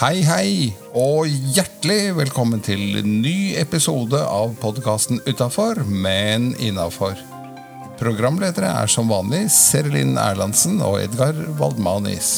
Hei, 0.00 0.22
hei, 0.24 0.52
og 0.96 1.28
hjertelig 1.28 2.14
velkommen 2.16 2.62
til 2.64 3.02
ny 3.04 3.52
episode 3.60 4.16
av 4.16 4.54
podkasten 4.62 5.18
Utafor, 5.28 5.82
men 5.84 6.54
innafor. 6.56 7.20
Programledere 8.00 8.70
er 8.80 8.88
som 8.88 9.12
vanlig 9.12 9.42
Serelin 9.52 10.14
Erlandsen 10.16 10.80
og 10.80 11.02
Edgar 11.02 11.36
Waldmanis. 11.60 12.30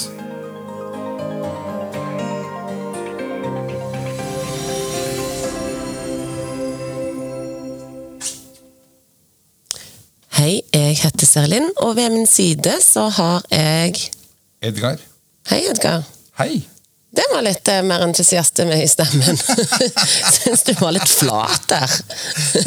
Hei, 10.35 10.67
jeg 10.74 10.99
heter 11.04 11.31
Serlin, 11.31 11.71
og 11.79 11.94
ved 12.03 12.10
min 12.19 12.26
side 12.26 12.74
så 12.83 13.06
har 13.22 13.47
jeg 13.54 14.08
Edgar, 14.58 14.99
Hei, 15.47 15.63
Edgar. 15.71 16.02
hei. 16.42 16.65
Det 17.12 17.25
var 17.33 17.43
litt 17.45 17.69
eh, 17.69 17.83
mer 17.84 18.01
entusiasme 18.07 18.79
i 18.83 18.89
stemmen. 18.89 19.37
Syns 20.39 20.62
du 20.65 20.73
var 20.80 20.95
litt 20.97 21.09
flat 21.12 21.66
der. 21.69 21.93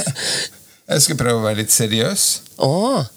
Jeg 0.94 1.02
skal 1.02 1.18
prøve 1.18 1.40
å 1.40 1.46
være 1.48 1.64
litt 1.64 1.74
seriøs. 1.74 2.26
Åh. 2.62 3.08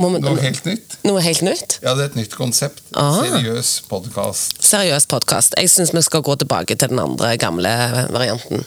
Må 0.00 0.08
vi- 0.14 0.22
Noe 0.24 0.40
helt 0.40 0.64
nytt. 0.64 0.94
noe 1.04 1.20
helt 1.20 1.42
nytt? 1.44 1.74
Ja, 1.84 1.92
det 1.98 2.06
er 2.06 2.08
et 2.14 2.16
nytt 2.16 2.32
konsept. 2.38 2.80
Ah. 2.96 3.18
Seriøs 3.20 3.74
podkast. 3.90 4.56
Seriøs 4.64 5.04
podkast. 5.10 5.52
Jeg 5.60 5.68
syns 5.68 5.92
vi 5.92 6.00
skal 6.06 6.22
gå 6.24 6.38
tilbake 6.40 6.78
til 6.80 6.88
den 6.94 7.02
andre 7.02 7.34
gamle 7.36 7.68
varianten. 8.08 8.64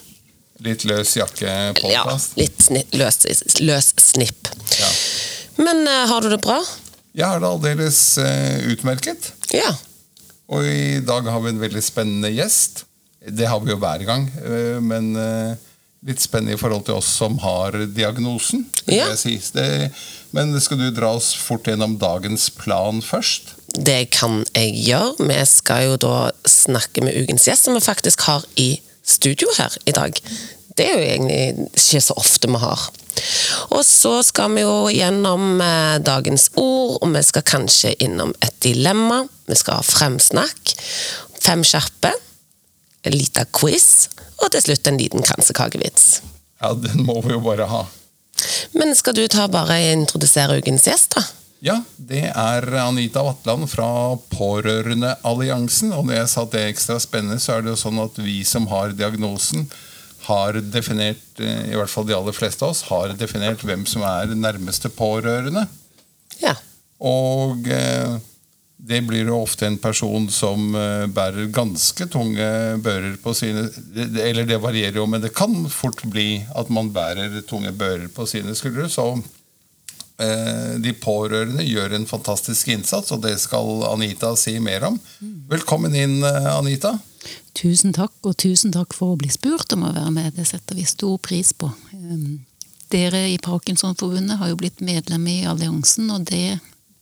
Litt 0.64 0.86
løs 0.86 1.16
Ja, 1.18 1.26
jakke-podkast. 1.26 2.38
litt 2.38 2.62
sni 2.62 2.84
løs, 2.94 3.18
løs 3.66 3.90
snipp. 4.00 4.52
Ja. 4.78 4.92
Men 5.66 5.82
eh, 5.90 6.04
har 6.14 6.22
du 6.22 6.30
det 6.30 6.40
bra? 6.46 6.60
Jeg 7.18 7.26
har 7.26 7.42
det 7.42 7.50
aldeles 7.50 8.04
eh, 8.22 8.62
utmerket. 8.70 9.32
Ja. 9.58 9.74
Og 10.52 10.66
i 10.68 11.00
dag 11.06 11.28
har 11.30 11.44
vi 11.44 11.54
en 11.54 11.62
veldig 11.62 11.84
spennende 11.84 12.32
gjest. 12.34 12.84
Det 13.24 13.48
har 13.48 13.62
vi 13.64 13.72
jo 13.72 13.80
hver 13.80 14.04
gang, 14.04 14.28
eh, 14.44 14.80
men 14.84 15.14
eh, 15.16 15.56
litt 16.04 16.20
spennende 16.20 16.58
i 16.58 16.60
forhold 16.60 16.84
til 16.88 17.00
oss 17.00 17.08
som 17.22 17.38
har 17.44 17.78
diagnosen. 17.96 18.66
Ja. 18.92 19.08
si. 19.16 19.38
Det, 19.56 19.92
men 20.36 20.52
skal 20.62 20.82
du 20.82 20.90
dra 20.92 21.14
oss 21.16 21.32
fort 21.40 21.68
gjennom 21.70 21.96
dagens 22.02 22.50
plan 22.58 23.00
først? 23.02 23.56
Det 23.74 24.12
kan 24.14 24.44
jeg 24.52 24.76
gjøre. 24.84 25.30
Vi 25.32 25.40
skal 25.50 25.88
jo 25.88 26.02
da 26.02 26.18
snakke 26.50 27.06
med 27.06 27.16
ukens 27.16 27.48
gjest, 27.48 27.70
som 27.70 27.78
vi 27.78 27.86
faktisk 27.86 28.28
har 28.28 28.44
i 28.60 28.76
studio 29.04 29.48
her 29.58 29.74
i 29.88 29.96
dag. 29.96 30.20
Det 30.78 30.86
er 30.88 30.94
jo 30.98 31.06
egentlig 31.06 31.70
ikke 31.78 32.02
så 32.02 32.16
ofte 32.18 32.50
vi 32.50 32.62
har. 32.62 32.86
Og 33.70 33.84
så 33.86 34.14
skal 34.26 34.56
vi 34.56 34.64
jo 34.64 34.90
gjennom 34.90 35.62
eh, 35.62 35.98
dagens 36.04 36.50
ord, 36.60 36.98
og 37.02 37.14
vi 37.14 37.22
skal 37.26 37.46
kanskje 37.46 37.94
innom 38.04 38.34
et 38.42 38.56
dilemma. 38.66 39.24
Vi 39.50 39.58
skal 39.60 39.80
ha 39.80 39.86
fremsnakk, 39.86 40.74
fem 41.44 41.64
kjappe, 41.68 42.14
en 43.04 43.18
liten 43.18 43.50
quiz, 43.54 44.10
og 44.42 44.54
til 44.54 44.66
slutt 44.66 44.90
en 44.90 45.00
liten 45.00 45.26
kransekakevits. 45.26 46.08
Ja, 46.64 46.74
den 46.74 47.06
må 47.06 47.20
vi 47.22 47.36
jo 47.36 47.44
bare 47.44 47.68
ha. 47.70 47.86
Men 48.74 48.96
skal 48.98 49.16
du 49.18 49.28
ta 49.30 49.46
bare 49.52 49.78
introdusere 49.94 50.58
ukens 50.60 50.88
gjest, 50.90 51.14
da? 51.18 51.24
Ja, 51.64 51.78
det 51.96 52.26
er 52.28 52.66
Anita 52.82 53.22
Vatland 53.24 53.70
fra 53.72 53.88
Pårørendealliansen. 54.34 55.94
Og 55.96 56.10
når 56.10 56.18
jeg 56.18 56.32
sa 56.34 56.44
at 56.44 56.52
det 56.52 56.60
er 56.60 56.72
ekstra 56.74 56.98
spennende, 57.00 57.40
så 57.40 57.56
er 57.56 57.64
det 57.64 57.72
jo 57.72 57.80
sånn 57.86 58.02
at 58.04 58.20
vi 58.20 58.42
som 58.48 58.68
har 58.72 58.92
diagnosen, 59.00 59.70
har 60.28 60.60
definert, 60.74 61.24
eh, 61.40 61.72
i 61.72 61.78
hvert 61.78 61.92
fall 61.92 62.08
de 62.08 62.16
aller 62.16 62.36
fleste 62.36 62.66
av 62.66 62.74
oss, 62.74 62.86
har 62.90 63.16
definert 63.20 63.64
hvem 63.66 63.86
som 63.90 64.06
er 64.08 64.36
nærmeste 64.36 64.92
pårørende. 64.94 65.68
Ja. 66.42 66.56
Og 67.04 67.68
eh, 67.68 68.16
det 68.84 69.02
blir 69.08 69.28
jo 69.28 69.42
ofte 69.44 69.68
en 69.68 69.78
person 69.82 70.28
som 70.32 70.74
eh, 70.76 71.06
bærer 71.12 71.52
ganske 71.56 72.08
tunge 72.12 72.48
bører 72.84 73.16
på 73.24 73.36
sine 73.38 73.68
Eller 74.24 74.48
det 74.48 74.60
varierer 74.64 75.00
jo, 75.02 75.08
men 75.08 75.24
det 75.24 75.34
kan 75.36 75.56
fort 75.72 76.04
bli 76.08 76.44
at 76.56 76.72
man 76.74 76.92
bærer 76.96 77.42
tunge 77.48 77.72
bører 77.76 78.10
på 78.14 78.28
sine 78.30 78.56
skuldre. 78.56 78.90
Så 78.92 79.08
eh, 80.24 80.76
de 80.84 80.96
pårørende 81.00 81.68
gjør 81.68 81.98
en 81.98 82.10
fantastisk 82.10 82.72
innsats, 82.76 83.12
og 83.12 83.24
det 83.26 83.36
skal 83.44 83.84
Anita 83.92 84.34
si 84.40 84.58
mer 84.64 84.90
om. 84.92 85.00
Velkommen 85.52 85.96
inn, 85.96 86.22
Anita. 86.24 86.98
Tusen 87.58 87.94
takk, 87.96 88.14
og 88.26 88.36
tusen 88.42 88.74
takk 88.74 88.94
for 88.98 89.14
å 89.14 89.20
bli 89.20 89.30
spurt 89.34 89.74
om 89.76 89.86
å 89.88 89.94
være 89.96 90.12
med. 90.16 90.34
Det 90.38 90.46
setter 90.50 90.76
vi 90.80 90.86
stor 90.90 91.18
pris 91.24 91.54
på. 91.54 91.70
Um, 91.94 92.42
Dere 92.94 93.24
i 93.32 93.38
Parkinsonforbundet 93.42 94.38
har 94.38 94.52
jo 94.52 94.58
blitt 94.60 94.82
medlem 94.86 95.24
i 95.32 95.40
alliansen, 95.50 96.12
og 96.14 96.28
det 96.30 96.60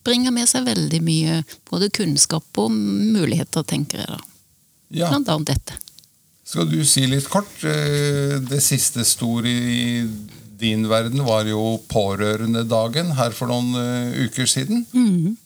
bringer 0.07 0.31
med 0.33 0.47
seg 0.49 0.63
veldig 0.65 1.01
mye 1.03 1.39
både 1.69 1.89
kunnskap 1.93 2.61
og 2.61 2.71
muligheter, 2.71 3.65
tenker 3.67 4.03
jeg 4.03 4.11
da. 4.13 4.19
Ja. 4.91 5.09
Blant 5.11 5.29
annet 5.31 5.51
dette. 5.53 5.79
Skal 6.47 6.67
du 6.67 6.79
si 6.87 7.05
litt 7.07 7.27
kort? 7.31 7.51
eh, 7.63 8.39
Det 8.43 8.59
siste 8.63 9.03
store 9.07 9.47
i 9.51 10.07
din 10.61 10.83
verden 10.89 11.23
var 11.25 11.47
jo 11.49 11.77
pårørendedagen 11.89 13.13
her 13.17 13.31
for 13.33 13.49
noen 13.49 13.71
eh, 13.79 14.25
uker 14.27 14.45
siden. 14.49 14.83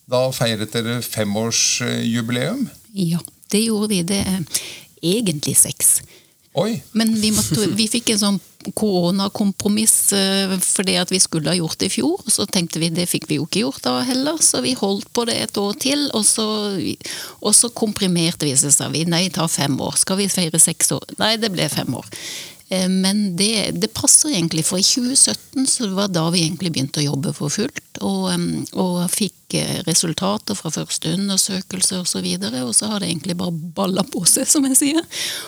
Da 0.10 0.26
feiret 0.36 0.74
dere 0.74 0.98
femårsjubileum. 1.06 2.66
Ja, 2.96 3.20
det 3.54 3.66
gjorde 3.68 3.92
vi. 3.92 4.02
Det 4.08 4.22
er 4.26 4.44
egentlig 5.06 5.56
seks. 5.60 6.00
Oi! 6.56 6.80
Men 6.96 7.12
vi, 7.20 7.34
måtte, 7.36 7.68
vi 7.76 7.88
fikk 7.92 8.14
en 8.14 8.22
sånn 8.22 8.38
koronakompromiss 8.80 9.96
For 10.16 10.64
fordi 10.64 10.96
at 10.98 11.12
vi 11.14 11.20
skulle 11.22 11.52
ha 11.52 11.58
gjort 11.58 11.78
det 11.82 11.90
i 11.90 11.96
fjor. 11.98 12.24
Så 12.32 12.48
tenkte 12.48 12.80
vi 12.82 12.90
det 12.96 13.10
fikk 13.12 13.28
vi 13.30 13.40
jo 13.42 13.48
ikke 13.48 13.66
gjort 13.66 13.84
da 13.86 13.98
heller, 14.08 14.40
så 14.42 14.64
vi 14.64 14.74
holdt 14.80 15.12
på 15.14 15.28
det 15.28 15.36
et 15.44 15.60
år 15.60 15.76
til. 15.84 16.08
Og 16.16 16.24
så, 16.28 16.48
og 17.42 17.56
så 17.58 17.70
komprimerte 17.76 18.48
vi, 18.48 18.56
så 18.58 18.72
sa 18.74 18.90
vi 18.94 19.04
nei, 19.10 19.28
ta 19.36 19.50
fem 19.52 19.76
år. 19.84 20.00
Skal 20.00 20.22
vi 20.24 20.32
feire 20.32 20.62
seks 20.62 20.96
år? 20.96 21.18
Nei, 21.20 21.36
det 21.42 21.52
ble 21.54 21.68
fem 21.72 22.00
år. 22.00 22.08
Eh, 22.70 22.90
Men 22.90 23.36
det, 23.36 23.72
det 23.72 23.94
passer 23.94 24.30
egentlig, 24.34 24.66
for 24.66 24.80
i 24.80 24.84
2017 24.84 25.68
så 25.68 25.86
det 25.86 25.98
var 25.98 26.08
da 26.14 26.28
vi 26.34 26.44
egentlig 26.46 26.72
begynte 26.74 27.02
å 27.02 27.10
jobbe 27.12 27.34
for 27.38 27.54
fullt. 27.54 27.82
Og, 28.04 28.32
og 28.82 28.96
fikk 29.12 29.56
eh, 29.60 29.82
resultater 29.88 30.58
fra 30.58 30.72
første 30.74 31.14
undersøkelse 31.16 32.00
osv. 32.00 32.06
Og, 32.06 32.10
så 32.16 32.24
videre, 32.24 32.64
og 32.66 32.76
så 32.76 32.90
har 32.92 33.02
det 33.02 33.12
egentlig 33.12 33.38
bare 33.40 33.52
balla 33.52 34.04
på 34.08 34.24
seg, 34.30 34.48
som 34.50 34.66
jeg 34.70 34.80
sier. 34.80 35.04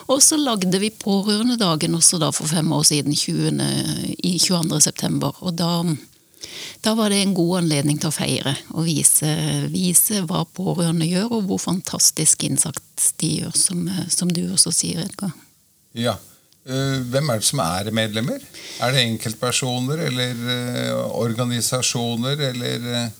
Og 0.07 0.21
så 0.23 0.39
lagde 0.39 0.79
vi 0.81 0.93
Pårørendedagen 0.97 1.95
også 1.97 2.19
da 2.21 2.31
for 2.35 2.49
fem 2.49 2.71
år 2.73 2.85
siden, 2.87 3.15
20, 3.15 3.63
i 4.23 4.37
22. 4.41 4.81
september. 4.83 5.35
Og 5.41 5.55
da, 5.57 5.81
da 6.85 6.95
var 6.97 7.11
det 7.13 7.21
en 7.23 7.35
god 7.37 7.63
anledning 7.63 7.99
til 8.01 8.11
å 8.11 8.15
feire 8.15 8.55
og 8.73 8.87
vise, 8.87 9.29
vise 9.73 10.23
hva 10.27 10.43
pårørende 10.57 11.07
gjør, 11.07 11.37
og 11.39 11.49
hvor 11.49 11.61
fantastisk 11.61 12.47
innsats 12.47 13.11
de 13.21 13.33
gjør, 13.41 13.55
som, 13.57 13.85
eh, 13.87 14.07
som 14.13 14.31
du 14.31 14.43
også 14.47 14.73
sier, 14.75 15.03
Edgar. 15.07 15.35
Ja. 15.97 16.17
Eh, 16.67 16.99
Hvem 17.11 17.29
er 17.31 17.39
det 17.39 17.47
som 17.47 17.61
er 17.63 17.93
medlemmer? 17.95 18.43
Er 18.83 18.91
det 18.91 19.05
enkeltpersoner 19.05 20.03
eller 20.09 20.43
eh, 20.51 21.05
organisasjoner 21.15 22.43
eller 22.51 22.91
eh, 22.91 23.15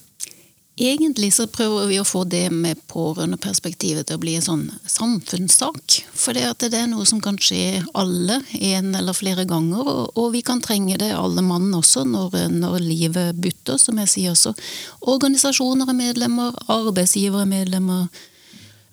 Egentlig 0.78 1.32
så 1.34 1.48
prøver 1.50 1.88
vi 1.90 1.96
å 1.98 2.04
få 2.06 2.20
det 2.30 2.52
med 2.54 2.78
pårørendeperspektivet 2.92 4.06
til 4.06 4.20
å 4.20 4.22
bli 4.22 4.36
en 4.38 4.44
sånn 4.46 4.66
samfunnssak. 4.86 5.96
For 6.14 6.38
det, 6.38 6.70
er 6.70 6.86
noe 6.92 7.08
som 7.10 7.18
kan 7.18 7.40
skje 7.42 7.82
alle 7.98 8.44
en 8.54 8.92
eller 8.94 9.18
flere 9.18 9.48
ganger, 9.50 9.90
og 10.14 10.28
vi 10.36 10.44
kan 10.46 10.62
trenge 10.62 11.00
det 11.02 11.10
alle 11.18 11.42
mann 11.42 11.74
også 11.74 12.06
når, 12.06 12.38
når 12.54 12.78
livet 12.86 13.42
bytter, 13.42 13.82
som 13.82 13.98
jeg 14.04 14.14
sier. 14.14 14.38
også. 14.38 14.54
organisasjoner 15.02 15.90
er 15.90 15.98
medlemmer, 15.98 16.54
arbeidsgivere 16.70 17.48
er 17.48 17.54
medlemmer, 17.56 18.06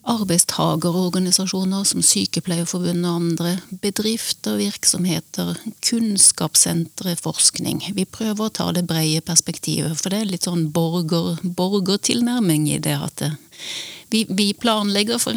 arbeidstagerorganisasjoner 0.05 1.85
som 1.89 2.03
Sykepleierforbundet 2.05 3.09
og 3.09 3.23
andre, 3.23 3.55
bedrifter, 3.81 4.59
virksomheter, 4.61 5.55
kunnskapssentre, 5.87 7.17
forskning. 7.21 7.81
Vi 7.97 8.05
prøver 8.05 8.47
å 8.47 8.53
ta 8.53 8.69
det 8.77 8.85
brede 8.89 9.25
perspektivet, 9.25 9.97
for 10.01 10.13
det 10.13 10.21
er 10.21 10.31
litt 10.35 10.49
sånn 10.49 10.69
borger, 10.75 11.41
borgertilnærming 11.57 12.69
i 12.75 12.79
det 12.85 12.99
at 13.01 13.25
det, 13.25 13.33
vi, 14.13 14.23
vi 14.29 14.53
planlegger 14.53 15.19
for, 15.19 15.35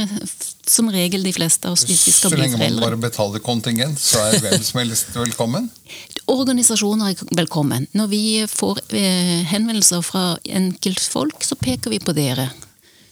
som 0.67 0.91
regel 0.93 1.23
de 1.25 1.31
fleste 1.33 1.69
av 1.69 1.77
oss 1.77 1.87
hvis 1.87 2.03
vi 2.09 2.13
skal 2.13 2.35
bli 2.35 2.43
foreldre. 2.43 2.57
Så 2.57 2.61
lenge 2.61 2.75
man 2.75 2.83
bare 2.83 3.01
betaler 3.07 3.43
kontingent, 3.43 4.01
så 4.03 4.27
er 4.27 4.43
hvem 4.43 4.61
som 4.67 4.81
helst 4.83 5.15
velkommen? 5.15 5.71
Organisasjoner 6.37 7.15
er 7.15 7.35
velkommen. 7.39 7.87
Når 7.97 8.11
vi 8.11 8.23
får 8.51 8.83
eh, 8.91 9.47
henvendelser 9.47 10.03
fra 10.05 10.25
enkeltfolk, 10.43 11.39
så 11.47 11.57
peker 11.57 11.95
vi 11.95 12.03
på 12.03 12.13
dere. 12.17 12.49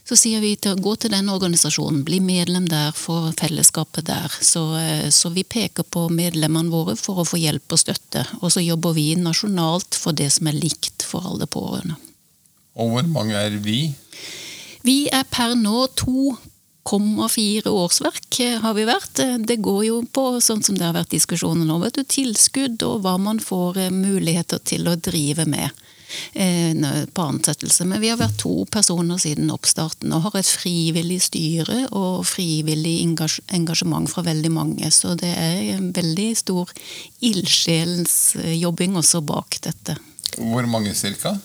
Så 0.06 0.14
sier 0.20 0.42
vi 0.44 0.52
til 0.62 0.78
gå 0.86 0.92
til 1.02 1.10
den 1.16 1.32
organisasjonen, 1.34 2.04
bli 2.06 2.20
medlem 2.22 2.68
der, 2.70 2.94
få 2.94 3.32
fellesskapet 3.40 4.06
der. 4.06 4.34
Så, 4.38 4.62
eh, 4.78 5.10
så 5.10 5.32
vi 5.34 5.44
peker 5.44 5.84
på 5.84 6.06
medlemmene 6.14 6.70
våre 6.70 6.94
for 7.00 7.24
å 7.24 7.26
få 7.26 7.40
hjelp 7.42 7.74
og 7.74 7.82
støtte. 7.82 8.22
Og 8.42 8.54
så 8.54 8.62
jobber 8.62 8.94
vi 8.94 9.16
nasjonalt 9.18 9.98
for 9.98 10.14
det 10.14 10.30
som 10.36 10.48
er 10.52 10.60
likt 10.60 11.02
for 11.10 11.26
alle 11.26 11.50
pårørende. 11.50 11.98
Og 12.78 12.92
hvor 12.92 13.08
mange 13.10 13.34
er 13.34 13.58
vi? 13.58 13.96
Vi 14.86 15.08
er 15.10 15.26
per 15.32 15.56
nå 15.58 15.88
2,4 15.98 17.66
årsverk 17.74 18.40
eh, 18.46 18.60
har 18.62 18.78
vi 18.78 18.86
vært. 18.86 19.24
Eh, 19.26 19.40
Det 19.42 19.58
går 19.58 19.86
jo 19.88 20.04
på, 20.06 20.28
sånn 20.38 20.62
som 20.62 20.78
det 20.78 20.86
har 20.86 20.94
vært 20.94 21.18
diskusjoner 21.18 21.66
nå, 21.66 21.80
vet 21.82 21.98
du, 21.98 22.04
tilskudd 22.04 22.86
og 22.86 23.02
hva 23.02 23.18
man 23.18 23.42
får 23.42 23.90
muligheter 23.90 24.62
til 24.62 24.86
å 24.86 25.00
drive 25.02 25.50
med. 25.50 25.74
Eh, 26.34 26.74
på 27.14 27.22
ansettelse. 27.22 27.86
Men 27.86 28.02
vi 28.04 28.12
har 28.12 28.20
vært 28.22 28.38
to 28.42 28.66
personer 28.72 29.20
siden 29.22 29.52
oppstarten 29.54 30.14
og 30.16 30.28
har 30.28 30.40
et 30.40 30.50
frivillig 30.50 31.22
styre 31.28 31.86
og 31.92 32.26
frivillig 32.30 32.98
engasjement 33.06 34.10
fra 34.12 34.26
veldig 34.26 34.54
mange. 34.54 34.92
Så 34.92 35.16
det 35.20 35.34
er 35.34 35.76
en 35.78 35.92
veldig 35.96 36.30
stor 36.38 36.72
ildsjelsjobbing 37.26 38.96
også 39.02 39.24
bak 39.26 39.60
dette. 39.66 39.98
Hvor 40.36 40.68
mange 40.68 40.94
cirka? 40.98 41.38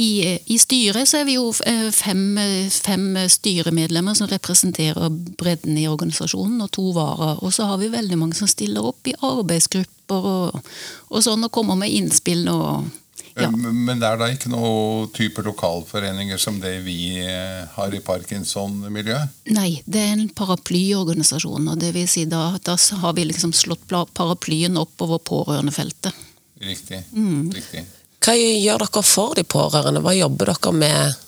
I, 0.00 0.38
I, 0.46 0.56
styret 0.58 1.08
så 1.08 1.20
er 1.20 1.26
vi 1.28 1.34
jo 1.34 1.50
eh, 1.66 1.88
fem, 1.92 2.38
fem, 2.72 3.18
styremedlemmer 3.28 4.16
som 4.16 4.30
representerer 4.30 5.10
bredden 5.10 5.76
i 5.76 5.88
organisasjonen, 5.90 6.60
og 6.64 6.70
to 6.72 6.86
varer. 6.96 7.42
Og 7.44 7.52
så 7.52 7.66
har 7.68 7.80
vi 7.82 7.90
veldig 7.92 8.16
mange 8.16 8.38
som 8.38 8.48
stiller 8.48 8.86
opp 8.86 9.10
i 9.10 9.16
arbeidsgrupper 9.18 10.30
og, 10.30 10.70
og 11.10 11.26
sånn, 11.26 11.44
og 11.44 11.52
kommer 11.52 11.76
med 11.80 11.92
innspill. 11.92 12.48
og 12.48 12.88
ja. 13.36 13.50
Men 13.50 14.00
det 14.00 14.08
er 14.08 14.18
da 14.20 14.28
ikke 14.32 14.50
noe 14.52 15.08
type 15.16 15.42
lokalforeninger 15.46 16.40
som 16.40 16.58
det 16.62 16.76
vi 16.86 17.20
eh, 17.22 17.66
har 17.76 17.94
i 17.94 18.02
Parkinson-miljøet? 18.04 19.36
Nei, 19.54 19.82
det 19.86 20.02
er 20.06 20.16
en 20.16 20.32
paraplyorganisasjon. 20.36 21.68
og 21.72 21.80
det 21.80 21.92
vil 21.96 22.08
si 22.10 22.26
da, 22.30 22.56
da 22.64 22.76
har 23.02 23.16
vi 23.16 23.28
liksom 23.28 23.54
slått 23.56 23.86
paraplyen 23.88 24.78
oppover 24.80 25.22
pårørendefeltet. 25.30 26.26
Riktig. 26.60 27.02
Mm. 27.12 27.50
Riktig. 27.54 27.86
Hva 28.20 28.36
gjør 28.36 28.84
dere 28.84 29.02
for 29.06 29.36
de 29.38 29.46
pårørende? 29.48 30.02
Hva 30.04 30.12
jobber 30.16 30.52
dere 30.52 30.74
med? 30.76 31.20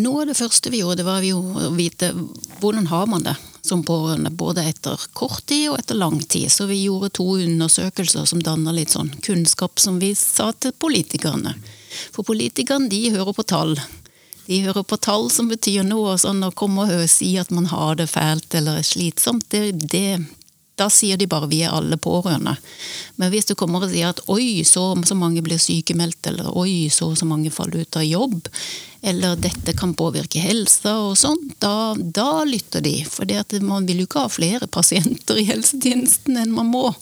Noe 0.00 0.22
av 0.22 0.30
det 0.30 0.38
første 0.38 0.70
vi 0.70 0.82
gjorde, 0.82 1.00
det 1.00 1.08
var 1.08 1.24
jo 1.26 1.40
å 1.40 1.70
vite 1.74 2.12
hvordan 2.60 2.90
har 2.92 3.08
man 3.10 3.24
det 3.26 3.34
som 3.62 3.84
pårørende, 3.84 4.30
både 4.30 4.64
etter 4.70 5.00
kort 5.12 5.44
tid 5.50 5.68
og 5.70 5.78
etter 5.78 5.98
lang 5.98 6.20
tid. 6.22 6.48
Så 6.52 6.66
vi 6.70 6.82
gjorde 6.84 7.12
to 7.18 7.26
undersøkelser 7.38 8.26
som 8.28 8.42
danner 8.44 8.76
litt 8.76 8.94
sånn 8.94 9.12
kunnskap 9.24 9.80
som 9.80 10.00
vi 10.02 10.14
sa 10.18 10.50
til 10.52 10.72
politikerne. 10.72 11.54
For 12.14 12.26
politikerne, 12.26 12.90
de 12.90 13.10
hører 13.14 13.34
på 13.36 13.46
tall. 13.46 13.76
De 14.46 14.60
hører 14.64 14.82
på 14.82 14.98
tall 14.98 15.28
som 15.30 15.50
betyr 15.50 15.84
noe, 15.86 16.16
sånn 16.18 16.42
å 16.42 16.52
komme 16.56 16.88
og 16.88 17.06
si 17.10 17.36
at 17.38 17.52
man 17.54 17.68
har 17.70 18.00
det 18.00 18.08
fælt 18.10 18.54
eller 18.58 18.82
slitsomt, 18.86 19.46
det, 19.54 19.76
det, 19.92 20.18
da 20.80 20.88
sier 20.90 21.20
de 21.20 21.28
bare 21.28 21.48
'vi 21.50 21.62
er 21.62 21.74
alle 21.76 21.96
pårørende'. 21.96 22.56
Men 23.16 23.30
hvis 23.30 23.46
du 23.46 23.54
kommer 23.54 23.84
og 23.84 23.90
sier 23.90 24.08
at 24.08 24.20
'oi, 24.26 24.64
så 24.64 24.96
så 25.04 25.14
mange 25.14 25.42
blir 25.42 25.58
sykemeldt', 25.58 26.26
eller 26.26 26.48
'oi, 26.56 26.88
så 26.88 27.14
så 27.16 27.26
mange 27.26 27.50
faller 27.50 27.84
ut 27.84 27.96
av 27.96 28.02
jobb', 28.02 28.48
eller 29.02 29.36
'dette 29.36 29.76
kan 29.76 29.94
påvirke 29.94 30.40
helsa' 30.40 31.10
og 31.10 31.16
sånn, 31.16 31.52
da, 31.60 31.94
da, 31.94 32.44
lytter 32.44 32.80
de. 32.80 33.04
For 33.04 33.24
man 33.60 33.86
vil 33.86 33.98
jo 33.98 34.06
ikke 34.06 34.24
ha 34.24 34.28
flere 34.28 34.66
pasienter 34.66 35.36
i 35.36 35.48
helsetjenesten 35.48 36.36
enn 36.36 36.52
man 36.52 36.66
må. 36.66 36.94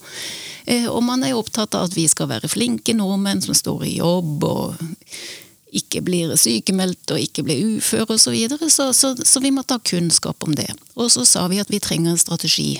Eh, 0.65 0.85
og 0.85 1.03
man 1.03 1.23
er 1.23 1.33
jo 1.33 1.41
opptatt 1.41 1.75
av 1.75 1.89
at 1.89 1.95
vi 1.95 2.07
skal 2.07 2.29
være 2.29 2.51
flinke 2.51 2.93
nordmenn 2.93 3.41
som 3.41 3.55
står 3.55 3.85
i 3.85 3.97
jobb 3.97 4.43
og 4.43 4.75
ikke 5.71 6.01
blir 6.01 6.35
sykemeldt 6.39 7.11
og 7.13 7.21
ikke 7.21 7.43
blir 7.45 7.77
ufør 7.77 8.15
osv. 8.15 8.35
Så, 8.49 8.69
så, 8.69 8.87
så, 8.93 9.15
så 9.25 9.41
vi 9.43 9.51
må 9.51 9.63
ta 9.63 9.79
kunnskap 9.79 10.43
om 10.43 10.55
det. 10.55 10.69
Og 10.95 11.11
så 11.13 11.25
sa 11.25 11.47
vi 11.49 11.61
at 11.61 11.71
vi 11.71 11.81
trenger 11.81 12.13
en 12.13 12.21
strategi. 12.21 12.79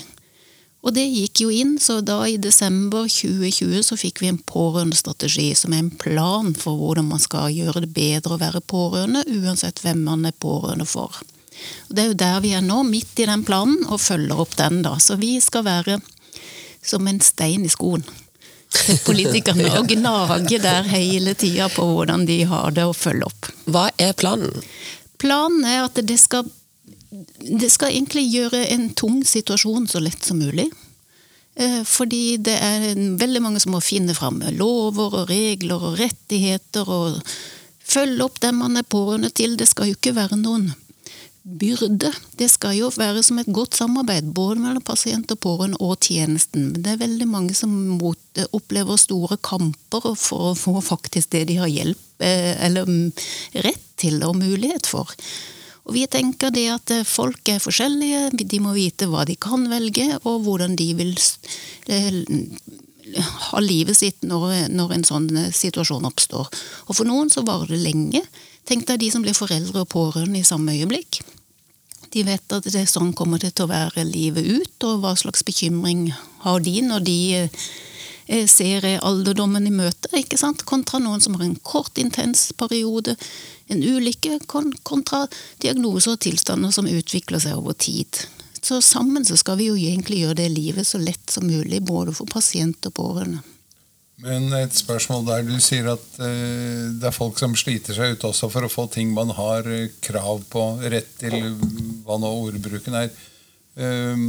Og 0.80 0.94
det 0.96 1.04
gikk 1.04 1.42
jo 1.42 1.50
inn, 1.52 1.74
så 1.80 1.98
da 2.00 2.22
i 2.24 2.38
desember 2.40 3.04
2020 3.04 3.82
så 3.84 3.98
fikk 4.00 4.22
vi 4.22 4.30
en 4.30 4.40
pårørendestrategi 4.40 5.50
som 5.58 5.74
er 5.76 5.82
en 5.84 5.90
plan 5.92 6.54
for 6.56 6.78
hvordan 6.80 7.10
man 7.10 7.20
skal 7.20 7.52
gjøre 7.52 7.84
det 7.84 7.92
bedre 7.96 8.36
å 8.36 8.40
være 8.40 8.62
pårørende, 8.64 9.26
uansett 9.28 9.82
hvem 9.84 10.00
man 10.08 10.24
er 10.28 10.36
pårørende 10.40 10.88
for. 10.88 11.20
Og 11.88 11.92
det 11.92 12.02
er 12.02 12.08
jo 12.08 12.16
der 12.22 12.40
vi 12.40 12.54
er 12.56 12.64
nå, 12.64 12.80
midt 12.88 13.20
i 13.20 13.28
den 13.28 13.44
planen, 13.44 13.84
og 13.92 14.00
følger 14.00 14.40
opp 14.40 14.56
den, 14.56 14.80
da. 14.86 14.96
Så 14.96 15.18
vi 15.20 15.34
skal 15.44 15.66
være 15.68 16.00
som 16.80 17.04
en 17.10 17.20
stein 17.20 17.66
i 17.68 17.72
skoen 17.72 18.06
politikerne 19.08 19.66
og 19.76 19.90
gnage 19.90 20.60
der 20.62 20.86
hele 20.88 21.34
tida 21.34 21.66
på 21.74 21.84
hvordan 21.90 22.24
de 22.28 22.38
har 22.48 22.72
det, 22.76 22.86
og 22.88 22.96
følge 22.96 23.28
opp. 23.28 23.50
Hva 23.68 23.88
er 24.00 24.16
planen? 24.16 24.64
Planen 25.20 25.66
er 25.68 25.84
at 25.84 26.00
det 26.06 26.16
skal 26.22 26.48
det 27.10 27.70
skal 27.72 27.94
egentlig 27.94 28.28
gjøre 28.30 28.62
en 28.74 28.90
tung 28.94 29.22
situasjon 29.26 29.88
så 29.90 30.02
lett 30.02 30.24
som 30.24 30.38
mulig. 30.38 30.68
Eh, 31.58 31.80
fordi 31.84 32.36
det 32.38 32.54
er 32.62 32.92
veldig 33.18 33.42
mange 33.42 33.62
som 33.62 33.74
må 33.74 33.80
finne 33.82 34.14
fram 34.14 34.38
lover 34.54 35.22
og 35.22 35.32
regler 35.32 35.88
og 35.90 35.98
rettigheter 35.98 36.86
og 36.86 37.18
følge 37.90 38.22
opp 38.24 38.38
dem 38.44 38.62
man 38.62 38.78
er 38.78 38.86
pårørende 38.86 39.32
til. 39.34 39.58
Det 39.58 39.68
skal 39.68 39.90
jo 39.90 39.98
ikke 39.98 40.14
være 40.16 40.38
noen 40.38 40.70
byrde. 41.42 42.12
Det 42.38 42.46
skal 42.52 42.76
jo 42.78 42.90
være 42.94 43.24
som 43.26 43.40
et 43.40 43.50
godt 43.50 43.74
samarbeid, 43.80 44.30
både 44.36 44.60
mellom 44.62 44.84
pasient 44.84 45.32
og 45.32 45.40
pårørende 45.42 45.80
og 45.82 45.98
tjenesten. 46.04 46.70
Men 46.70 46.84
det 46.84 46.94
er 46.94 47.02
veldig 47.02 47.28
mange 47.28 47.56
som 47.58 47.72
opplever 48.00 49.00
store 49.00 49.40
kamper 49.42 50.12
for 50.14 50.52
å 50.52 50.58
få 50.58 50.78
faktisk 50.84 51.32
det 51.34 51.48
de 51.50 51.58
har 51.58 51.72
hjelp, 51.72 52.04
eh, 52.22 52.54
eller 52.66 52.86
rett 53.66 53.86
til 54.00 54.22
og 54.22 54.38
mulighet 54.38 54.86
for. 54.86 55.10
Og 55.90 55.96
vi 55.96 56.04
tenker 56.06 56.52
det 56.54 56.68
at 56.70 56.92
eh, 56.94 57.02
folk 57.02 57.48
er 57.50 57.58
forskjellige, 57.58 58.28
de 58.38 58.60
må 58.62 58.76
vite 58.76 59.08
hva 59.10 59.24
de 59.26 59.34
kan 59.34 59.66
velge, 59.72 60.06
og 60.22 60.44
hvordan 60.46 60.76
de 60.78 60.86
vil 60.94 61.10
eh, 61.90 62.20
ha 63.50 63.62
livet 63.64 63.98
sitt 63.98 64.22
når, 64.22 64.70
når 64.70 64.94
en 64.94 65.06
sånn 65.08 65.26
eh, 65.34 65.50
situasjon 65.50 66.06
oppstår. 66.06 66.46
Og 66.86 66.94
for 66.94 67.10
noen 67.10 67.34
så 67.34 67.42
varer 67.42 67.74
det 67.74 67.82
lenge. 67.82 68.22
Tenk 68.70 68.86
deg 68.86 69.02
de 69.02 69.10
som 69.10 69.26
blir 69.26 69.34
foreldre 69.34 69.82
og 69.82 69.90
pårørende 69.90 70.38
i 70.38 70.46
samme 70.46 70.78
øyeblikk. 70.78 71.24
De 72.14 72.22
vet 72.26 72.54
at 72.54 72.70
det 72.70 72.84
er 72.84 72.90
sånn 72.90 73.10
kommer 73.18 73.42
det 73.42 73.56
til 73.56 73.66
å 73.66 73.72
være 73.74 74.06
livet 74.06 74.46
ut, 74.46 74.86
og 74.86 75.02
hva 75.02 75.16
slags 75.18 75.42
bekymring 75.46 76.12
har 76.46 76.62
de 76.62 76.76
når 76.86 77.02
de 77.06 77.18
ser 78.50 78.84
alderdommen 79.00 79.66
i 79.66 79.72
møte, 79.74 80.10
ikke 80.14 80.38
sant? 80.38 80.62
kontra 80.68 81.00
noen 81.02 81.22
som 81.22 81.34
har 81.34 81.44
en 81.46 81.56
kort, 81.66 81.98
intens 81.98 82.50
periode 82.58 83.16
en 83.70 83.82
ulykke 83.82 84.40
kontra 84.46 85.26
diagnoser 85.62 86.16
og 86.16 86.22
tilstander 86.24 86.74
som 86.74 86.88
utvikler 86.90 87.42
seg 87.42 87.58
over 87.58 87.76
tid. 87.78 88.24
Så 88.60 88.80
sammen 88.84 89.24
så 89.24 89.38
skal 89.40 89.56
vi 89.60 89.70
jo 89.70 89.78
egentlig 89.78 90.24
gjøre 90.24 90.40
det 90.42 90.50
livet 90.52 90.86
så 90.86 91.00
lett 91.00 91.32
som 91.32 91.46
mulig, 91.48 91.80
både 91.86 92.12
for 92.16 92.28
pasient 92.30 92.90
og 92.90 92.96
pårørende. 92.98 93.40
Men 94.20 94.50
et 94.52 94.74
spørsmål 94.76 95.22
der 95.24 95.46
du 95.48 95.54
sier 95.64 95.86
at 95.94 96.18
uh, 96.20 96.90
det 96.92 97.06
er 97.08 97.16
folk 97.16 97.38
som 97.40 97.54
sliter 97.56 97.96
seg 97.96 98.18
ut 98.18 98.26
også 98.28 98.50
for 98.52 98.66
å 98.66 98.72
få 98.72 98.84
ting 98.92 99.14
man 99.16 99.32
har 99.32 99.64
uh, 99.64 99.86
krav 100.04 100.44
på, 100.52 100.64
rett 100.92 101.14
til 101.22 101.54
hva 102.04 102.18
nå 102.20 102.32
ordbruken 102.42 102.98
er. 103.00 103.08
Uh, 103.80 104.28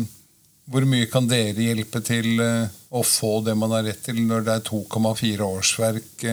hvor 0.70 0.86
mye 0.88 1.08
kan 1.12 1.26
dere 1.28 1.70
hjelpe 1.70 2.04
til 2.06 2.38
å 2.42 3.02
få 3.08 3.40
det 3.46 3.56
man 3.58 3.74
har 3.74 3.88
rett 3.88 4.04
til, 4.06 4.22
når 4.28 4.46
det 4.46 4.58
er 4.58 4.68
2,4 4.68 5.48
årsverk 5.48 6.28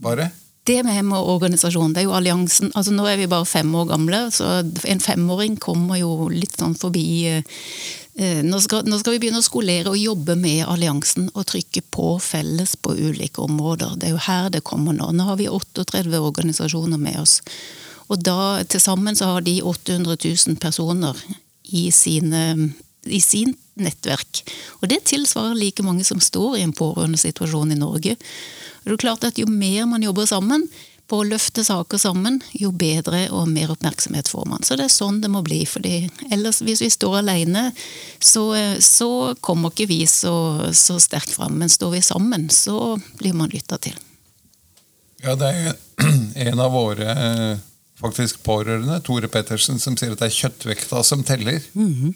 bare? 0.00 0.30
det 0.70 0.82
med 0.84 1.04
med 1.04 1.18
organisasjonen, 1.18 1.94
det 1.94 2.02
er 2.02 2.08
jo 2.08 2.16
alliansen. 2.16 2.70
altså 2.74 2.92
Nå 2.94 3.06
er 3.08 3.18
vi 3.20 3.30
bare 3.30 3.48
fem 3.48 3.74
år 3.74 3.88
gamle, 3.90 4.20
så 4.30 4.60
en 4.84 5.00
femåring 5.00 5.56
kommer 5.56 5.98
jo 6.00 6.28
litt 6.32 6.58
sånn 6.60 6.76
forbi 6.78 7.06
eh, 7.30 7.42
eh, 8.14 8.42
nå 8.46 8.60
skal, 8.60 8.84
nå 8.86 8.98
skal, 9.00 9.16
vi 9.16 9.22
begynne 9.24 9.40
å 9.42 9.46
skolere 9.46 9.90
og 9.90 9.98
jobbe 9.98 10.36
med 10.38 10.66
alliansen 10.68 11.30
og 11.34 11.48
trykke 11.50 11.82
på 11.90 12.12
felles 12.22 12.76
på 12.76 12.94
ulike 12.94 13.42
områder. 13.42 13.96
Det 13.96 14.10
er 14.10 14.14
jo 14.14 14.24
her 14.28 14.50
det 14.52 14.64
kommer 14.66 14.96
nå. 14.96 15.10
Nå 15.16 15.28
har 15.30 15.40
vi 15.40 15.48
38 15.48 16.20
organisasjoner 16.20 17.00
med 17.00 17.20
oss. 17.22 17.40
Og 18.10 18.22
da 18.26 18.62
til 18.66 18.82
sammen 18.82 19.16
så 19.16 19.32
har 19.32 19.46
de 19.46 19.60
800 19.62 20.18
000 20.22 20.60
personer 20.60 21.16
i, 21.70 21.88
sine, 21.94 22.72
i 23.04 23.20
sin 23.20 23.54
nettverk. 23.80 24.42
Og 24.80 24.88
det 24.92 25.04
tilsvarer 25.08 25.56
like 25.56 25.84
mange 25.84 26.04
som 26.04 26.20
står 26.20 26.58
i 26.58 26.64
en 26.66 26.76
pårørendesituasjon 26.76 27.72
i 27.72 27.80
Norge. 27.80 28.16
Det 28.84 28.94
er 28.94 29.00
klart 29.00 29.24
at 29.24 29.38
Jo 29.38 29.46
mer 29.48 29.86
man 29.86 30.02
jobber 30.02 30.26
sammen 30.28 30.66
på 31.10 31.20
å 31.20 31.26
løfte 31.26 31.64
saker 31.66 31.98
sammen, 31.98 32.38
jo 32.54 32.70
bedre 32.70 33.24
og 33.34 33.48
mer 33.50 33.72
oppmerksomhet 33.72 34.28
får 34.30 34.44
man. 34.46 34.62
Så 34.66 34.76
det 34.78 34.86
er 34.86 34.94
sånn 34.94 35.18
det 35.22 35.30
må 35.32 35.42
bli. 35.42 35.64
fordi 35.66 36.08
ellers, 36.30 36.60
hvis 36.62 36.82
vi 36.84 36.90
står 36.90 37.18
alene, 37.22 37.70
så, 38.22 38.44
så 38.78 39.34
kommer 39.40 39.74
ikke 39.74 39.88
vi 39.90 40.04
så, 40.06 40.70
så 40.72 41.00
sterkt 41.02 41.34
fram. 41.34 41.58
Men 41.58 41.72
står 41.72 41.96
vi 41.96 42.04
sammen, 42.06 42.46
så 42.54 42.94
blir 43.18 43.34
man 43.34 43.50
lytta 43.50 43.80
til. 43.82 43.98
Ja, 45.24 45.34
det 45.34 45.50
er 45.50 45.74
en 46.46 46.62
av 46.62 46.72
våre 46.72 47.10
eh, 47.10 47.58
faktisk 48.00 48.44
pårørende, 48.46 49.02
Tore 49.04 49.28
Pettersen, 49.28 49.82
som 49.82 49.98
sier 49.98 50.14
at 50.14 50.22
det 50.22 50.30
er 50.30 50.38
kjøttvekta 50.44 51.02
som 51.04 51.26
teller. 51.26 51.60
Mm 51.74 51.94
-hmm. 51.94 52.14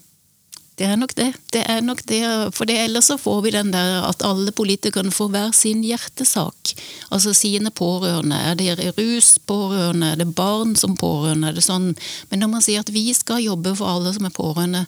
Det 0.75 0.83
er 0.83 0.97
nok 0.99 1.13
det. 1.15 1.29
det 1.55 1.63
er 1.71 1.81
nok 1.81 2.01
det. 2.03 2.21
For 2.55 2.67
det, 2.67 2.75
ellers 2.83 3.07
så 3.07 3.15
får 3.17 3.41
vi 3.45 3.53
den 3.55 3.71
der 3.71 4.03
at 4.09 4.23
alle 4.27 4.51
politikerne 4.51 5.11
får 5.11 5.29
hver 5.31 5.51
sin 5.55 5.83
hjertesak. 5.87 6.73
Altså 7.15 7.33
sine 7.33 7.71
pårørende. 7.71 8.35
Er 8.35 8.59
det 8.59 8.91
ruspårørende? 8.97 10.11
Er 10.11 10.15
det 10.19 10.35
barn 10.35 10.75
som 10.75 10.97
pårørende? 10.99 11.47
Er 11.47 11.55
det 11.55 11.63
sånn? 11.63 11.93
Men 12.29 12.43
når 12.43 12.51
man 12.57 12.65
sier 12.65 12.83
at 12.83 12.91
vi 12.91 13.07
skal 13.15 13.45
jobbe 13.45 13.75
for 13.79 13.87
alle 13.87 14.11
som 14.17 14.27
er 14.27 14.35
pårørende 14.35 14.85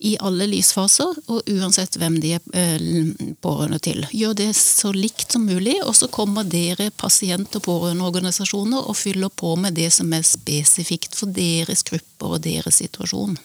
i 0.00 0.14
alle 0.24 0.46
livsfaser, 0.48 1.18
og 1.28 1.48
uansett 1.52 1.98
hvem 2.00 2.16
de 2.22 2.30
er 2.38 2.54
eh, 2.56 3.10
pårørende 3.44 3.76
til. 3.84 4.06
Gjør 4.16 4.32
det 4.38 4.48
så 4.56 4.94
likt 4.96 5.36
som 5.36 5.44
mulig, 5.44 5.76
og 5.84 5.92
så 5.98 6.08
kommer 6.08 6.48
dere 6.48 6.88
pasient- 6.96 7.60
og 7.60 7.66
pårørendeorganisasjoner 7.68 8.88
og 8.88 8.96
fyller 8.96 9.28
på 9.28 9.52
med 9.60 9.76
det 9.76 9.90
som 9.92 10.08
er 10.16 10.24
spesifikt 10.24 11.20
for 11.20 11.28
deres 11.36 11.84
grupper 11.84 12.38
og 12.38 12.44
deres 12.48 12.80
situasjon 12.80 13.36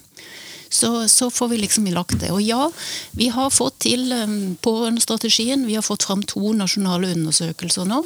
så, 0.75 1.07
så, 1.11 1.29
får 1.31 1.53
vi 1.53 1.61
liksom 1.63 1.87
lagt 1.95 2.19
det. 2.19 2.31
Og 2.35 2.41
ja, 2.43 2.69
vi 3.11 3.29
har 3.33 3.53
fått 3.53 3.79
til 3.87 4.11
um, 4.11 4.55
pårørendestrategien. 4.61 5.65
Vi 5.67 5.77
har 5.77 5.85
fått 5.85 6.07
fram 6.07 6.23
to 6.27 6.53
nasjonale 6.53 7.13
undersøkelser 7.15 7.87
nå. 7.89 8.03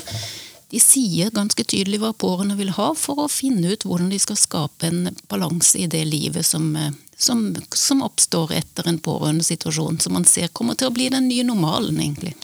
de 0.69 0.77
sier 0.77 1.31
ganske 1.33 1.63
tydelig 1.65 1.97
hva 2.03 2.11
pårørende 2.13 2.59
vil 2.59 2.75
ha, 2.77 2.91
for 2.93 3.23
å 3.23 3.31
finne 3.31 3.71
ut 3.73 3.85
hvordan 3.89 4.11
de 4.13 4.19
skal 4.21 4.37
skape 4.37 4.85
en 4.85 5.15
balanse 5.31 5.79
i 5.81 5.87
det 5.89 6.03
livet 6.05 6.45
som, 6.45 6.75
eh, 6.77 6.91
som, 7.17 7.55
som 7.73 8.03
oppstår 8.05 8.53
etter 8.59 8.87
en 8.87 8.99
pårørendesituasjon, 9.01 9.97
som 9.99 10.13
man 10.13 10.27
ser 10.29 10.53
kommer 10.53 10.77
til 10.77 10.91
å 10.91 10.93
bli 10.93 11.09
den 11.09 11.25
nye 11.31 11.47
normalen, 11.47 11.97
egentlig. 11.97 12.35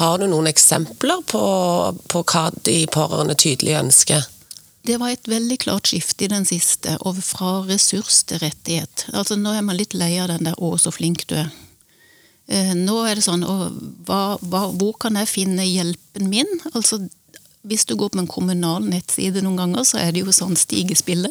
Har 0.00 0.16
du 0.18 0.24
noen 0.30 0.48
eksempler 0.48 1.20
på, 1.28 1.42
på 2.08 2.24
hva 2.32 2.48
de 2.64 2.78
pårørende 2.88 3.36
tydelig 3.36 3.76
ønsker? 3.82 4.24
Det 4.86 5.00
var 5.02 5.10
et 5.10 5.28
veldig 5.28 5.58
klart 5.64 5.90
skifte 5.90 6.26
i 6.26 6.30
den 6.30 6.44
siste, 6.46 6.94
over 7.00 7.24
fra 7.24 7.52
ressurs 7.66 8.20
til 8.28 8.38
rettighet. 8.42 9.06
Altså 9.12 9.38
Nå 9.38 9.54
er 9.56 9.64
man 9.66 9.78
litt 9.78 9.96
lei 9.98 10.14
av 10.22 10.28
den 10.30 10.46
der 10.46 10.54
'å, 10.54 10.76
så 10.78 10.92
flink 10.94 11.26
du 11.26 11.34
er'. 11.34 11.50
Eh, 12.46 12.74
nå 12.78 13.00
er 13.02 13.18
det 13.18 13.24
sånn 13.26 13.42
hva, 13.42 14.38
hva, 14.38 14.60
Hvor 14.70 14.94
kan 15.02 15.16
jeg 15.18 15.26
finne 15.26 15.66
hjelpen 15.66 16.28
min? 16.30 16.46
Altså 16.74 17.00
hvis 17.66 17.86
du 17.86 17.94
går 17.98 18.12
på 18.14 18.20
en 18.22 18.30
kommunal 18.30 18.86
nettside 18.86 19.42
noen 19.44 19.58
ganger, 19.60 19.86
så 19.86 20.00
er 20.02 20.12
det 20.14 20.22
jo 20.24 20.34
sånn 20.34 20.56
stigespille. 20.58 21.30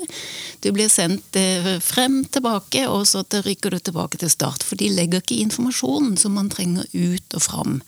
Du 0.64 0.72
blir 0.76 0.90
sendt 0.92 1.38
eh, 1.40 1.76
frem, 1.84 2.24
tilbake, 2.32 2.86
og 2.92 3.06
så 3.10 3.24
rykker 3.24 3.76
du 3.76 3.80
tilbake 3.80 4.20
til 4.22 4.32
start. 4.32 4.66
For 4.66 4.80
de 4.80 4.92
legger 4.94 5.24
ikke 5.24 5.42
informasjonen 5.44 6.16
som 6.20 6.36
man 6.38 6.52
trenger 6.54 6.88
ut 6.92 7.38
og 7.38 7.46
fram. 7.46 7.80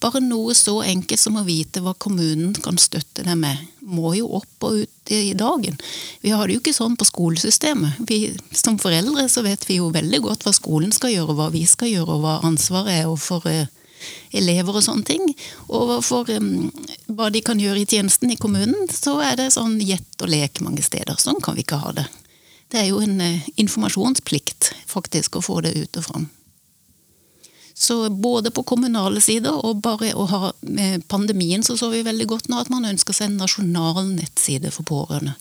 Bare 0.00 0.20
noe 0.20 0.54
så 0.56 0.80
enkelt 0.84 1.20
som 1.20 1.38
å 1.40 1.46
vite 1.46 1.80
hva 1.84 1.94
kommunen 1.96 2.52
kan 2.64 2.78
støtte 2.80 3.24
deg 3.24 3.38
med, 3.40 3.66
må 3.80 4.12
jo 4.18 4.28
opp 4.40 4.68
og 4.68 4.82
ut 4.82 5.12
i 5.12 5.32
dagen. 5.34 5.78
Vi 6.20 6.32
har 6.34 6.46
det 6.46 6.56
jo 6.56 6.62
ikke 6.62 6.76
sånn 6.76 6.96
på 7.00 7.08
skolesystemet. 7.08 8.02
Vi, 8.06 8.20
som 8.54 8.78
foreldre 8.80 9.26
så 9.32 9.42
vet 9.46 9.64
vi 9.68 9.80
jo 9.80 9.90
veldig 9.94 10.22
godt 10.26 10.46
hva 10.46 10.54
skolen 10.54 10.92
skal 10.94 11.14
gjøre, 11.14 11.36
hva 11.38 11.50
vi 11.54 11.64
skal 11.68 11.90
gjøre, 11.90 12.16
og 12.16 12.24
hva 12.24 12.38
ansvaret 12.46 13.00
er 13.00 13.10
for 13.20 13.48
eh, 13.50 13.66
elever 14.30 14.78
og 14.78 14.84
sånne 14.84 15.06
ting. 15.06 15.34
Overfor 15.68 16.30
um, 16.36 16.70
hva 17.14 17.30
de 17.32 17.42
kan 17.44 17.60
gjøre 17.60 17.82
i 17.82 17.88
tjenesten 17.88 18.32
i 18.32 18.38
kommunen, 18.40 18.88
så 18.92 19.18
er 19.24 19.38
det 19.40 19.52
sånn 19.56 19.78
gjett 19.82 20.24
og 20.24 20.32
lek 20.32 20.62
mange 20.64 20.84
steder. 20.86 21.18
Sånn 21.20 21.40
kan 21.44 21.58
vi 21.58 21.64
ikke 21.66 21.80
ha 21.82 21.94
det. 21.96 22.08
Det 22.70 22.82
er 22.82 22.90
jo 22.92 23.00
en 23.04 23.16
uh, 23.22 23.48
informasjonsplikt 23.60 24.72
faktisk 24.90 25.38
å 25.38 25.44
få 25.44 25.60
det 25.66 25.76
ut 25.78 26.00
og 26.00 26.06
fram. 26.06 26.28
Så 27.80 28.10
både 28.12 28.50
på 28.52 28.66
kommunale 28.68 29.22
sider 29.24 29.56
og 29.56 29.80
bare 29.80 30.10
å 30.12 30.26
ha 30.28 30.50
med 30.60 31.06
pandemien 31.08 31.62
så 31.64 31.78
så 31.80 31.88
vi 31.88 32.02
veldig 32.04 32.26
godt 32.28 32.50
nå 32.52 32.58
at 32.60 32.68
man 32.68 32.84
ønsker 32.84 33.16
seg 33.16 33.30
en 33.30 33.38
nasjonal 33.40 34.02
nettside 34.10 34.68
for 34.74 34.84
pårørende 34.84 35.38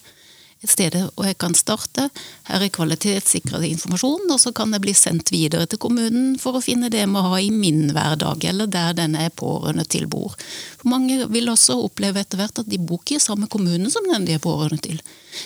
et 0.60 0.72
sted 0.72 0.96
hvor 1.16 1.28
jeg 1.28 1.38
kan 1.39 1.56
starte. 1.56 2.10
Her 2.50 2.66
er 2.66 2.72
kvalitetssikra 2.75 3.62
informasjon, 3.63 4.28
og 4.28 4.39
så 4.44 4.51
kan 4.56 4.74
det 4.75 4.82
bli 4.84 4.94
sendt 4.98 5.32
videre 5.32 5.70
til 5.70 5.80
kommunen 5.80 6.34
for 6.42 6.58
å 6.58 6.63
finne 6.63 6.92
det 6.92 7.04
jeg 7.04 7.12
må 7.12 7.24
ha 7.24 7.39
i 7.39 7.51
min 7.54 7.94
hverdag, 7.96 8.44
eller 8.51 8.68
der 8.68 8.98
den 8.98 9.16
er 9.16 9.32
pårørende 9.32 9.88
til 9.88 10.10
bor. 10.12 10.36
For 10.82 10.92
mange 10.92 11.30
vil 11.32 11.51
også 11.51 11.80
oppleve 11.86 12.24
etter 12.24 12.42
hvert 12.42 12.60
at 12.60 12.70
de 12.70 12.82
bor 12.82 13.00
ikke 13.00 13.20
i 13.20 13.24
samme 13.24 13.48
kommune 13.51 13.92
som 13.94 14.08
den 14.12 14.28
de 14.28 14.36
er 14.36 14.44
pårørende 14.44 14.84
til. 14.84 15.01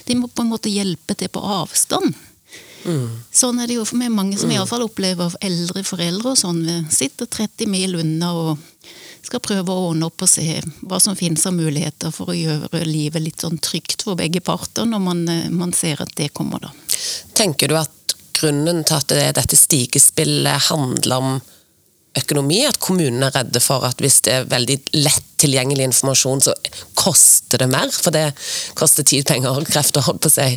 De 0.07 0.17
må 0.17 0.31
på 0.31 0.45
en 0.45 0.53
måte 0.55 0.73
hjelpe 0.73 1.17
til 1.19 1.29
på 1.29 1.45
avstand. 1.61 2.15
Mm. 2.83 3.07
Sånn 3.31 3.61
er 3.61 3.69
det 3.69 3.77
jo 3.77 3.85
for 3.87 4.01
meg 4.01 4.11
mange 4.11 4.37
som 4.39 4.49
mm. 4.49 4.57
iallfall 4.57 4.83
opplever 4.87 5.37
eldre 5.45 5.85
foreldre 5.87 6.33
og 6.33 6.39
sånn. 6.41 6.65
Sitter 6.91 7.29
30 7.29 7.69
mil 7.69 7.99
unna 8.01 8.33
og 8.33 8.57
skal 9.27 9.41
prøve 9.43 9.71
å 9.71 9.89
ordne 9.89 10.09
opp 10.09 10.25
og 10.25 10.29
se 10.29 10.59
hva 10.83 10.99
som 11.01 11.17
finnes 11.17 11.45
av 11.47 11.55
muligheter 11.55 12.11
for 12.13 12.33
å 12.33 12.37
gjøre 12.37 12.83
livet 12.87 13.23
litt 13.23 13.43
sånn 13.43 13.59
trygt 13.63 14.05
for 14.05 14.19
begge 14.19 14.43
parter, 14.43 14.85
når 14.89 15.03
man, 15.03 15.25
eh, 15.29 15.49
man 15.49 15.73
ser 15.73 16.01
at 16.03 16.13
det 16.19 16.33
kommer, 16.33 16.59
da. 16.59 16.71
Tenker 17.33 17.71
du 17.71 17.77
at 17.79 18.15
grunnen 18.33 18.83
til 18.83 18.97
at 18.99 19.07
det, 19.13 19.25
dette 19.39 19.57
stigespillet 19.57 20.69
handler 20.69 21.17
om 21.17 21.41
økonomi, 22.19 22.61
at 22.67 22.77
kommunene 22.83 23.29
er 23.29 23.37
redde 23.39 23.61
for 23.63 23.85
at 23.87 24.01
hvis 24.03 24.21
det 24.25 24.33
er 24.35 24.49
veldig 24.51 24.77
lett 24.99 25.29
tilgjengelig 25.41 25.89
informasjon, 25.89 26.43
så 26.45 26.53
koster 26.99 27.63
det 27.63 27.69
mer? 27.71 27.89
For 27.91 28.13
det 28.13 28.29
koster 28.77 29.07
tid, 29.07 29.25
penger 29.27 29.57
og 29.57 29.69
krefter, 29.69 30.05
holdt 30.05 30.23
på 30.23 30.31
å 30.31 30.35
si. 30.35 30.49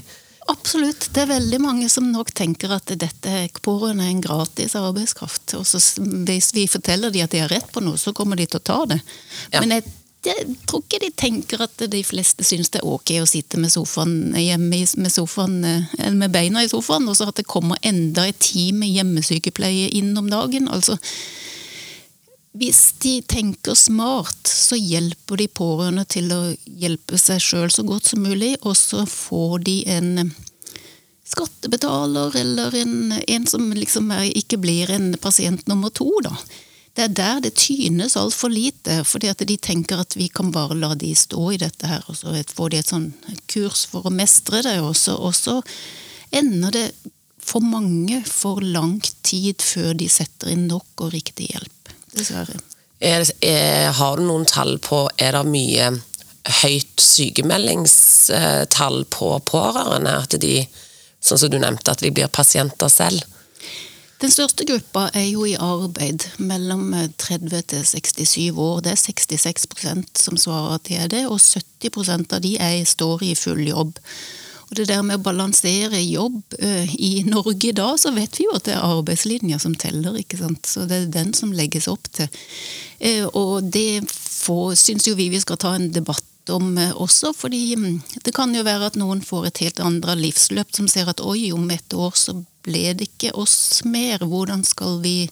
Absolutt. 0.46 1.08
Det 1.12 1.24
er 1.24 1.30
veldig 1.30 1.58
mange 1.62 1.88
som 1.90 2.06
nok 2.12 2.30
tenker 2.36 2.70
at 2.76 2.90
dette 2.98 3.34
pårørende 3.66 4.06
er 4.06 4.14
en 4.14 4.22
gratis 4.22 4.76
arbeidskraft. 4.78 5.56
Og 5.58 5.66
så 5.66 5.80
hvis 6.28 6.52
vi 6.54 6.68
forteller 6.70 7.14
dem 7.14 7.26
at 7.26 7.34
de 7.34 7.42
har 7.42 7.52
rett 7.52 7.70
på 7.74 7.82
noe, 7.82 7.98
så 7.98 8.14
kommer 8.16 8.38
de 8.38 8.46
til 8.46 8.60
å 8.60 8.66
ta 8.70 8.80
det. 8.92 9.00
Ja. 9.50 9.62
Men 9.62 9.74
jeg, 9.74 9.86
jeg, 10.28 10.56
tror 10.68 10.84
ikke 10.84 11.02
de 11.02 11.10
tenker 11.18 11.64
at 11.66 11.86
de 11.90 12.02
fleste 12.06 12.46
syns 12.46 12.70
det 12.74 12.82
er 12.82 12.90
ok 12.90 13.16
å 13.22 13.30
sitte 13.30 13.58
med 13.62 13.74
sofaen 13.74 14.36
hjemme 14.38 14.84
med, 14.86 15.12
sofaen, 15.12 15.58
eh, 15.66 16.12
med 16.14 16.34
beina 16.34 16.62
i 16.62 16.70
sofaen, 16.70 17.08
og 17.10 17.18
så 17.18 17.30
at 17.32 17.42
det 17.42 17.48
kommer 17.50 17.82
enda 17.82 18.28
et 18.28 18.38
team 18.42 18.84
med 18.84 18.94
hjemmesykepleie 18.94 19.90
inn 19.98 20.14
om 20.18 20.30
dagen. 20.30 20.70
altså 20.70 21.00
hvis 22.56 22.80
de 23.02 23.20
tenker 23.28 23.76
smart, 23.76 24.48
så 24.48 24.78
hjelper 24.78 25.40
de 25.40 25.48
pårørende 25.48 26.04
til 26.08 26.30
å 26.32 26.40
hjelpe 26.64 27.18
seg 27.20 27.42
sjøl 27.42 27.72
så 27.72 27.84
godt 27.86 28.12
som 28.12 28.22
mulig, 28.25 28.54
og 28.62 28.76
så 28.78 29.04
får 29.08 29.58
de 29.66 29.76
en 29.92 30.30
skattebetaler 31.26 32.36
eller 32.38 32.76
en, 32.80 33.16
en 33.18 33.48
som 33.50 33.66
liksom 33.75 34.12
er, 34.14 34.30
ikke 34.38 34.60
blir 34.62 34.92
en 34.94 35.12
pasient 35.20 35.66
nummer 35.68 35.92
to, 35.94 36.08
da. 36.25 36.36
Det 36.96 37.04
er 37.04 37.12
der 37.12 37.40
det 37.44 37.58
tynes 37.60 38.14
altfor 38.16 38.48
lite, 38.48 39.02
fordi 39.04 39.28
at 39.28 39.42
de 39.44 39.58
tenker 39.60 40.00
at 40.00 40.16
vi 40.16 40.30
kan 40.32 40.48
bare 40.54 40.78
la 40.78 40.94
de 40.96 41.10
stå 41.18 41.50
i 41.52 41.60
dette 41.60 41.90
her, 41.90 42.06
og 42.08 42.16
så 42.16 42.32
får 42.56 42.72
de 42.72 42.80
et 42.80 42.92
sånn 42.94 43.10
kurs 43.52 43.84
for 43.90 44.08
å 44.08 44.14
mestre 44.14 44.62
det, 44.64 44.78
og 44.80 44.96
så, 44.96 45.18
og 45.20 45.36
så 45.36 45.58
ender 46.32 46.72
det 46.72 46.86
for 47.46 47.62
mange 47.62 48.22
for 48.26 48.64
lang 48.64 48.96
tid 49.22 49.60
før 49.62 49.92
de 49.98 50.08
setter 50.10 50.54
inn 50.54 50.66
nok 50.70 51.04
og 51.04 51.12
riktig 51.12 51.52
hjelp 51.52 51.75
dessverre. 52.16 52.56
Er, 53.00 53.25
er, 53.44 53.92
har 53.92 54.16
du 54.16 54.23
noen 54.25 54.46
tall 54.49 54.78
på 54.80 55.02
Er 55.20 55.37
det 55.37 55.44
mye 55.52 55.90
høyt 56.62 57.02
sykemeldingstall 57.02 59.04
på 59.12 59.40
pårørende? 59.50 60.14
At 60.25 60.40
de, 60.40 60.68
sånn 61.20 61.38
som 61.42 61.50
du 61.52 61.58
nevnte, 61.61 61.92
at 61.92 62.04
de 62.04 62.11
blir 62.14 62.28
pasienter 62.32 62.88
selv? 62.92 63.20
Den 64.16 64.32
største 64.32 64.64
gruppa 64.64 65.11
er 65.12 65.26
jo 65.28 65.44
i 65.44 65.58
arbeid 65.61 66.25
mellom 66.40 66.94
30 67.20 67.52
til 67.68 67.85
67 67.85 68.56
år. 68.56 68.80
Det 68.87 68.94
er 68.94 69.02
66% 69.02 70.23
som 70.23 70.40
svarer 70.40 70.78
at 70.78 70.87
de 70.88 70.96
er 70.96 71.08
det, 71.12 71.26
og 71.28 71.37
70% 71.37 72.32
av 72.32 72.40
de 72.40 72.56
er, 72.56 72.80
står 72.88 73.20
i 73.26 73.35
full 73.37 73.61
jobb. 73.68 74.00
Og 74.66 74.78
det 74.80 74.88
der 74.90 75.02
med 75.06 75.20
å 75.20 75.23
balansere 75.23 76.00
jobb 76.02 76.56
uh, 76.58 76.94
i 76.99 77.23
Norge 77.26 77.70
i 77.70 77.75
dag, 77.76 77.94
så 78.02 78.11
vet 78.16 78.38
vi 78.38 78.49
jo 78.49 78.56
at 78.56 78.66
det 78.66 78.75
er 78.75 78.87
arbeidslinja 78.87 79.61
som 79.62 79.76
teller. 79.78 80.18
ikke 80.18 80.40
sant? 80.40 80.66
Så 80.66 80.87
det 80.90 80.99
er 80.99 81.12
den 81.14 81.35
som 81.38 81.54
legges 81.54 81.87
opp 81.90 82.11
til. 82.16 82.30
Uh, 82.99 83.26
og 83.30 83.70
det 83.70 84.02
syns 84.06 85.06
jo 85.06 85.14
vi 85.18 85.30
vi 85.30 85.42
skal 85.42 85.61
ta 85.62 85.76
en 85.76 85.92
debatt 85.94 86.50
om 86.50 86.75
uh, 86.78 86.92
også, 87.02 87.32
fordi 87.35 87.76
um, 87.78 88.00
det 88.26 88.35
kan 88.35 88.54
jo 88.54 88.66
være 88.66 88.90
at 88.90 88.99
noen 88.99 89.23
får 89.23 89.50
et 89.50 89.62
helt 89.66 89.82
andre 89.82 90.18
livsløp 90.18 90.75
som 90.75 90.90
ser 90.90 91.11
at 91.11 91.23
oi, 91.23 91.52
om 91.54 91.70
et 91.70 91.94
år 91.94 92.18
så 92.18 92.35
ble 92.66 92.90
det 92.99 93.11
ikke 93.12 93.37
oss 93.38 93.85
mer. 93.87 94.26
Hvordan 94.26 94.66
skal 94.66 94.99
vi 95.04 95.28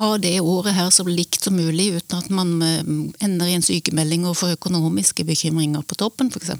ha 0.00 0.10
det 0.18 0.38
året 0.40 0.72
her 0.72 0.90
så 0.90 1.04
likt 1.04 1.44
som 1.44 1.56
mulig, 1.58 1.90
uten 1.98 2.22
at 2.22 2.30
man 2.32 2.52
eh, 2.64 2.80
ender 3.24 3.50
i 3.50 3.56
en 3.58 3.64
sykemelding 3.64 4.24
og 4.28 4.38
får 4.40 4.54
økonomiske 4.56 5.26
bekymringer 5.28 5.84
på 5.84 5.98
toppen, 6.00 6.30
f.eks. 6.32 6.54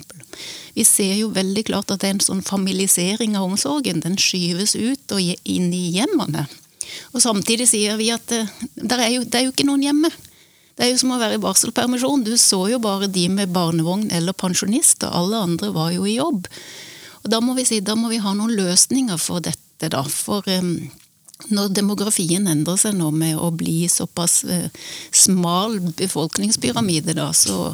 Vi 0.77 0.85
ser 0.85 1.15
jo 1.17 1.31
veldig 1.33 1.63
klart 1.69 1.91
at 1.91 2.03
det 2.03 2.11
er 2.11 2.17
en 2.17 2.27
sånn 2.27 2.43
familisering 2.45 3.37
av 3.39 3.47
omsorgen. 3.49 4.03
Den 4.05 4.19
skyves 4.21 4.75
ut 4.77 5.15
og 5.15 5.33
inn 5.49 5.73
i 5.73 5.87
hjemmene. 5.97 6.45
Og 7.13 7.23
samtidig 7.23 7.67
sier 7.71 7.97
vi 7.97 8.11
at 8.13 8.31
eh, 8.35 8.53
det 8.75 9.01
er 9.01 9.11
jo, 9.17 9.25
det 9.25 9.39
er 9.39 9.47
jo 9.47 9.55
ikke 9.55 9.67
noen 9.67 9.87
hjemme. 9.87 10.13
Det 10.73 10.87
er 10.87 10.93
jo 10.93 11.01
som 11.03 11.13
å 11.13 11.19
være 11.21 11.37
i 11.37 11.41
barselpermisjon. 11.41 12.25
Du 12.25 12.33
så 12.41 12.63
jo 12.71 12.81
bare 12.81 13.09
de 13.11 13.27
med 13.29 13.53
barnevogn 13.53 14.07
eller 14.13 14.33
pensjonister. 14.37 15.09
Alle 15.13 15.41
andre 15.45 15.69
var 15.73 15.93
jo 15.93 16.05
i 16.09 16.17
jobb. 16.17 16.49
Og 17.23 17.29
Da 17.31 17.39
må 17.41 17.53
vi 17.57 17.65
si, 17.65 17.79
da 17.79 17.95
må 17.95 18.09
vi 18.11 18.21
ha 18.21 18.33
noen 18.35 18.55
løsninger 18.57 19.21
for 19.21 19.43
dette, 19.43 19.89
da. 19.93 20.01
For 20.03 20.45
um, 20.49 20.89
når 21.51 21.73
demografien 21.75 22.47
endrer 22.47 22.77
seg 22.79 22.95
nå 22.97 23.09
med 23.11 23.37
å 23.39 23.49
bli 23.55 23.87
såpass 23.91 24.43
eh, 24.43 24.69
smal 25.11 25.79
befolkningspyramide, 25.97 27.15
da, 27.17 27.31
så, 27.35 27.73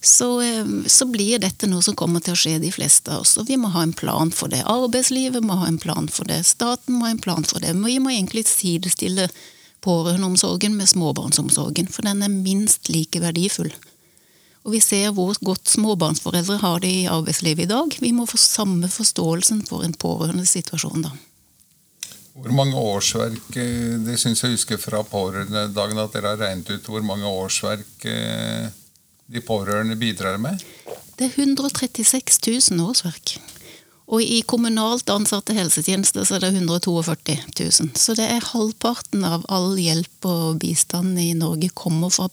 så, 0.00 0.28
eh, 0.44 0.72
så, 0.90 1.08
blir 1.10 1.40
dette 1.42 1.68
noe 1.70 1.84
som 1.84 1.96
kommer 1.96 2.20
til 2.24 2.36
å 2.36 2.40
skje 2.40 2.58
de 2.62 2.72
fleste 2.74 3.14
av 3.14 3.24
oss. 3.24 3.36
Og 3.40 3.48
vi 3.48 3.58
må 3.60 3.70
ha 3.74 3.84
en 3.86 3.94
plan 3.96 4.32
for 4.34 4.52
det. 4.52 4.64
Arbeidslivet 4.68 5.44
må 5.46 5.58
ha 5.62 5.70
en 5.70 5.80
plan 5.80 6.10
for 6.12 6.28
det. 6.28 6.42
Staten 6.48 6.98
må 6.98 7.06
ha 7.06 7.14
en 7.14 7.22
plan 7.22 7.46
for 7.46 7.62
det. 7.62 7.72
Vi 7.78 7.98
må 8.02 8.12
egentlig 8.12 8.46
sidestille 8.50 9.30
pårørendeomsorgen 9.86 10.74
med 10.76 10.90
småbarnsomsorgen, 10.90 11.88
for 11.92 12.06
den 12.08 12.24
er 12.26 12.32
minst 12.32 12.90
like 12.90 13.22
verdifull. 13.22 13.70
Og 14.66 14.74
vi 14.74 14.82
ser 14.82 15.12
hvor 15.14 15.36
godt 15.46 15.70
småbarnsforeldre 15.70 16.58
har 16.58 16.82
det 16.82 16.90
i 16.90 17.06
arbeidslivet 17.06 17.68
i 17.68 17.70
dag. 17.70 17.96
Vi 18.02 18.10
må 18.12 18.26
få 18.26 18.40
samme 18.40 18.90
forståelsen 18.90 19.62
for 19.68 19.86
en 19.86 19.94
pårørendesituasjon 19.94 21.06
da. 21.06 21.14
Hvor 22.36 22.52
mange 22.52 22.76
årsverk 22.76 23.56
eh, 23.56 23.96
Det 24.04 24.18
syns 24.20 24.44
jeg 24.44 24.56
husker 24.56 24.80
fra 24.80 25.02
pårørendedagen 25.06 26.00
at 26.02 26.16
dere 26.16 26.34
har 26.34 26.42
regnet 26.44 26.70
ut 26.70 26.90
hvor 26.90 27.04
mange 27.06 27.28
årsverk 27.28 28.06
eh, 28.10 28.68
de 29.26 29.42
pårørende 29.42 29.96
bidrar 29.98 30.38
med? 30.38 30.62
Det 31.16 31.30
er 31.30 31.38
136 31.42 32.40
000 32.70 32.84
årsverk. 32.84 33.38
Og 34.06 34.22
i 34.22 34.42
kommunalt 34.46 35.08
ansatte 35.10 35.54
helsetjenester 35.56 36.26
så 36.28 36.36
er 36.36 36.44
det 36.44 36.52
142 36.54 37.34
000. 37.58 37.88
Så 37.98 38.14
det 38.14 38.28
er 38.30 38.44
halvparten 38.52 39.24
av 39.26 39.46
all 39.50 39.72
hjelp 39.80 40.28
og 40.30 40.60
bistand 40.62 41.18
i 41.18 41.32
Norge 41.34 41.72
kommer 41.74 42.12
fra 42.14 42.28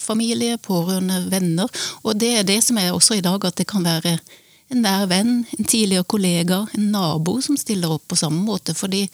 familie, 0.00 0.58
pårørende, 0.58 1.20
venner. 1.30 1.70
Og 2.02 2.18
det 2.18 2.32
er 2.40 2.48
det 2.48 2.58
som 2.66 2.80
er 2.82 2.90
også 2.90 3.20
i 3.20 3.22
dag, 3.22 3.46
at 3.46 3.60
det 3.60 3.68
kan 3.70 3.86
være 3.86 4.18
en 4.72 4.82
nær 4.84 5.06
venn, 5.10 5.44
en 5.58 5.68
tidligere 5.68 6.06
kollega, 6.08 6.64
en 6.76 6.90
nabo 6.94 7.38
som 7.44 7.58
stiller 7.60 7.92
opp 7.94 8.06
på 8.08 8.18
samme 8.18 8.42
måte. 8.46 8.74
Fordi 8.76 9.04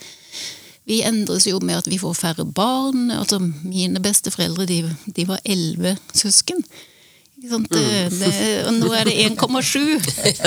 vi 0.89 1.01
endres 1.05 1.47
jo 1.47 1.59
med 1.63 1.81
at 1.81 1.89
vi 1.91 1.99
får 2.01 2.17
færre 2.17 2.45
barn. 2.45 3.11
altså 3.11 3.39
Mine 3.39 4.01
besteforeldre 4.03 4.65
de, 4.69 4.83
de 5.05 5.27
var 5.27 5.43
elleve 5.45 5.97
søsken. 6.13 6.63
Mm. 7.41 7.63
Det, 7.71 8.65
og 8.67 8.75
nå 8.77 8.89
er 8.93 9.07
det 9.09 9.15
1,7! 9.25 9.79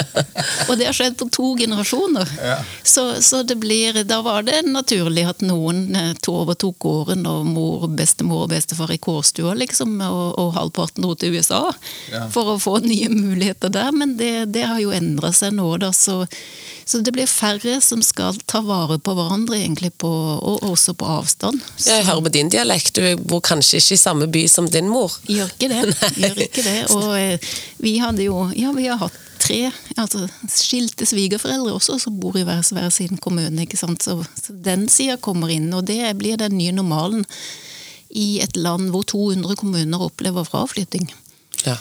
og 0.68 0.76
det 0.78 0.86
har 0.86 0.94
skjedd 0.94 1.16
på 1.18 1.26
to 1.34 1.48
generasjoner. 1.58 2.30
Ja. 2.38 2.58
Så, 2.86 3.06
så, 3.22 3.42
det 3.42 3.56
blir 3.58 3.98
Da 4.06 4.20
var 4.22 4.46
det 4.46 4.60
naturlig 4.68 5.24
at 5.26 5.42
noen 5.42 5.96
eh, 5.98 6.12
to 6.22 6.36
overtok 6.44 6.78
gården, 6.84 7.26
og 7.26 7.48
mor, 7.50 7.88
bestemor 7.90 8.46
og 8.46 8.52
bestefar 8.54 8.94
i 8.94 9.00
kårstua, 9.02 9.56
liksom, 9.58 9.96
og, 10.06 10.38
og 10.38 10.54
halvparten 10.54 11.02
dro 11.02 11.16
til 11.18 11.34
USA 11.34 11.64
ja. 12.12 12.28
for 12.30 12.54
å 12.54 12.60
få 12.62 12.78
nye 12.86 13.10
muligheter 13.10 13.74
der. 13.74 13.90
Men 13.90 14.14
det, 14.20 14.52
det 14.54 14.68
har 14.70 14.78
jo 14.82 14.94
endra 14.94 15.32
seg 15.34 15.56
nå, 15.58 15.66
da. 15.82 15.90
Så 15.90 16.22
så 16.84 17.00
det 17.04 17.12
blir 17.16 17.28
færre 17.30 17.78
som 17.84 18.02
skal 18.04 18.36
ta 18.50 18.60
vare 18.64 18.98
på 19.00 19.14
hverandre, 19.16 19.56
egentlig, 19.58 19.92
på, 20.00 20.08
og 20.08 20.64
også 20.68 20.94
på 21.00 21.08
avstand. 21.16 21.60
Så. 21.76 21.90
Jeg 21.90 22.06
hører 22.08 22.24
på 22.26 22.34
din 22.34 22.52
dialekt, 22.52 22.98
du 22.98 23.24
bor 23.24 23.40
kanskje 23.44 23.80
ikke 23.80 23.96
i 23.96 24.00
samme 24.00 24.28
by 24.30 24.46
som 24.50 24.68
din 24.70 24.90
mor? 24.92 25.14
Gjør 25.30 25.52
ikke 25.54 25.70
det. 25.72 25.82
Gjør 26.22 26.42
ikke 26.46 26.66
det. 26.66 26.78
Og 26.96 27.12
eh, 27.18 27.52
vi 27.84 27.98
hadde 28.02 28.26
jo 28.28 28.44
Ja, 28.54 28.72
vi 28.76 28.88
har 28.90 29.00
hatt 29.00 29.20
tre 29.44 29.58
altså, 30.00 30.24
skilte 30.50 31.06
svigerforeldre 31.08 31.74
også, 31.76 31.98
som 32.02 32.16
bor 32.20 32.36
i 32.38 32.44
hver, 32.46 32.62
hver 32.74 32.90
sin 32.94 33.18
kommune. 33.20 33.64
ikke 33.64 33.80
sant? 33.80 34.04
Så, 34.04 34.20
så 34.40 34.56
den 34.64 34.88
sida 34.92 35.18
kommer 35.20 35.52
inn, 35.52 35.70
og 35.76 35.86
det 35.88 36.00
blir 36.20 36.38
den 36.40 36.56
nye 36.58 36.74
normalen 36.74 37.24
i 38.14 38.38
et 38.44 38.56
land 38.56 38.92
hvor 38.94 39.06
200 39.10 39.56
kommuner 39.58 40.04
opplever 40.06 40.46
fraflytting. 40.46 41.08
Ja. 41.64 41.76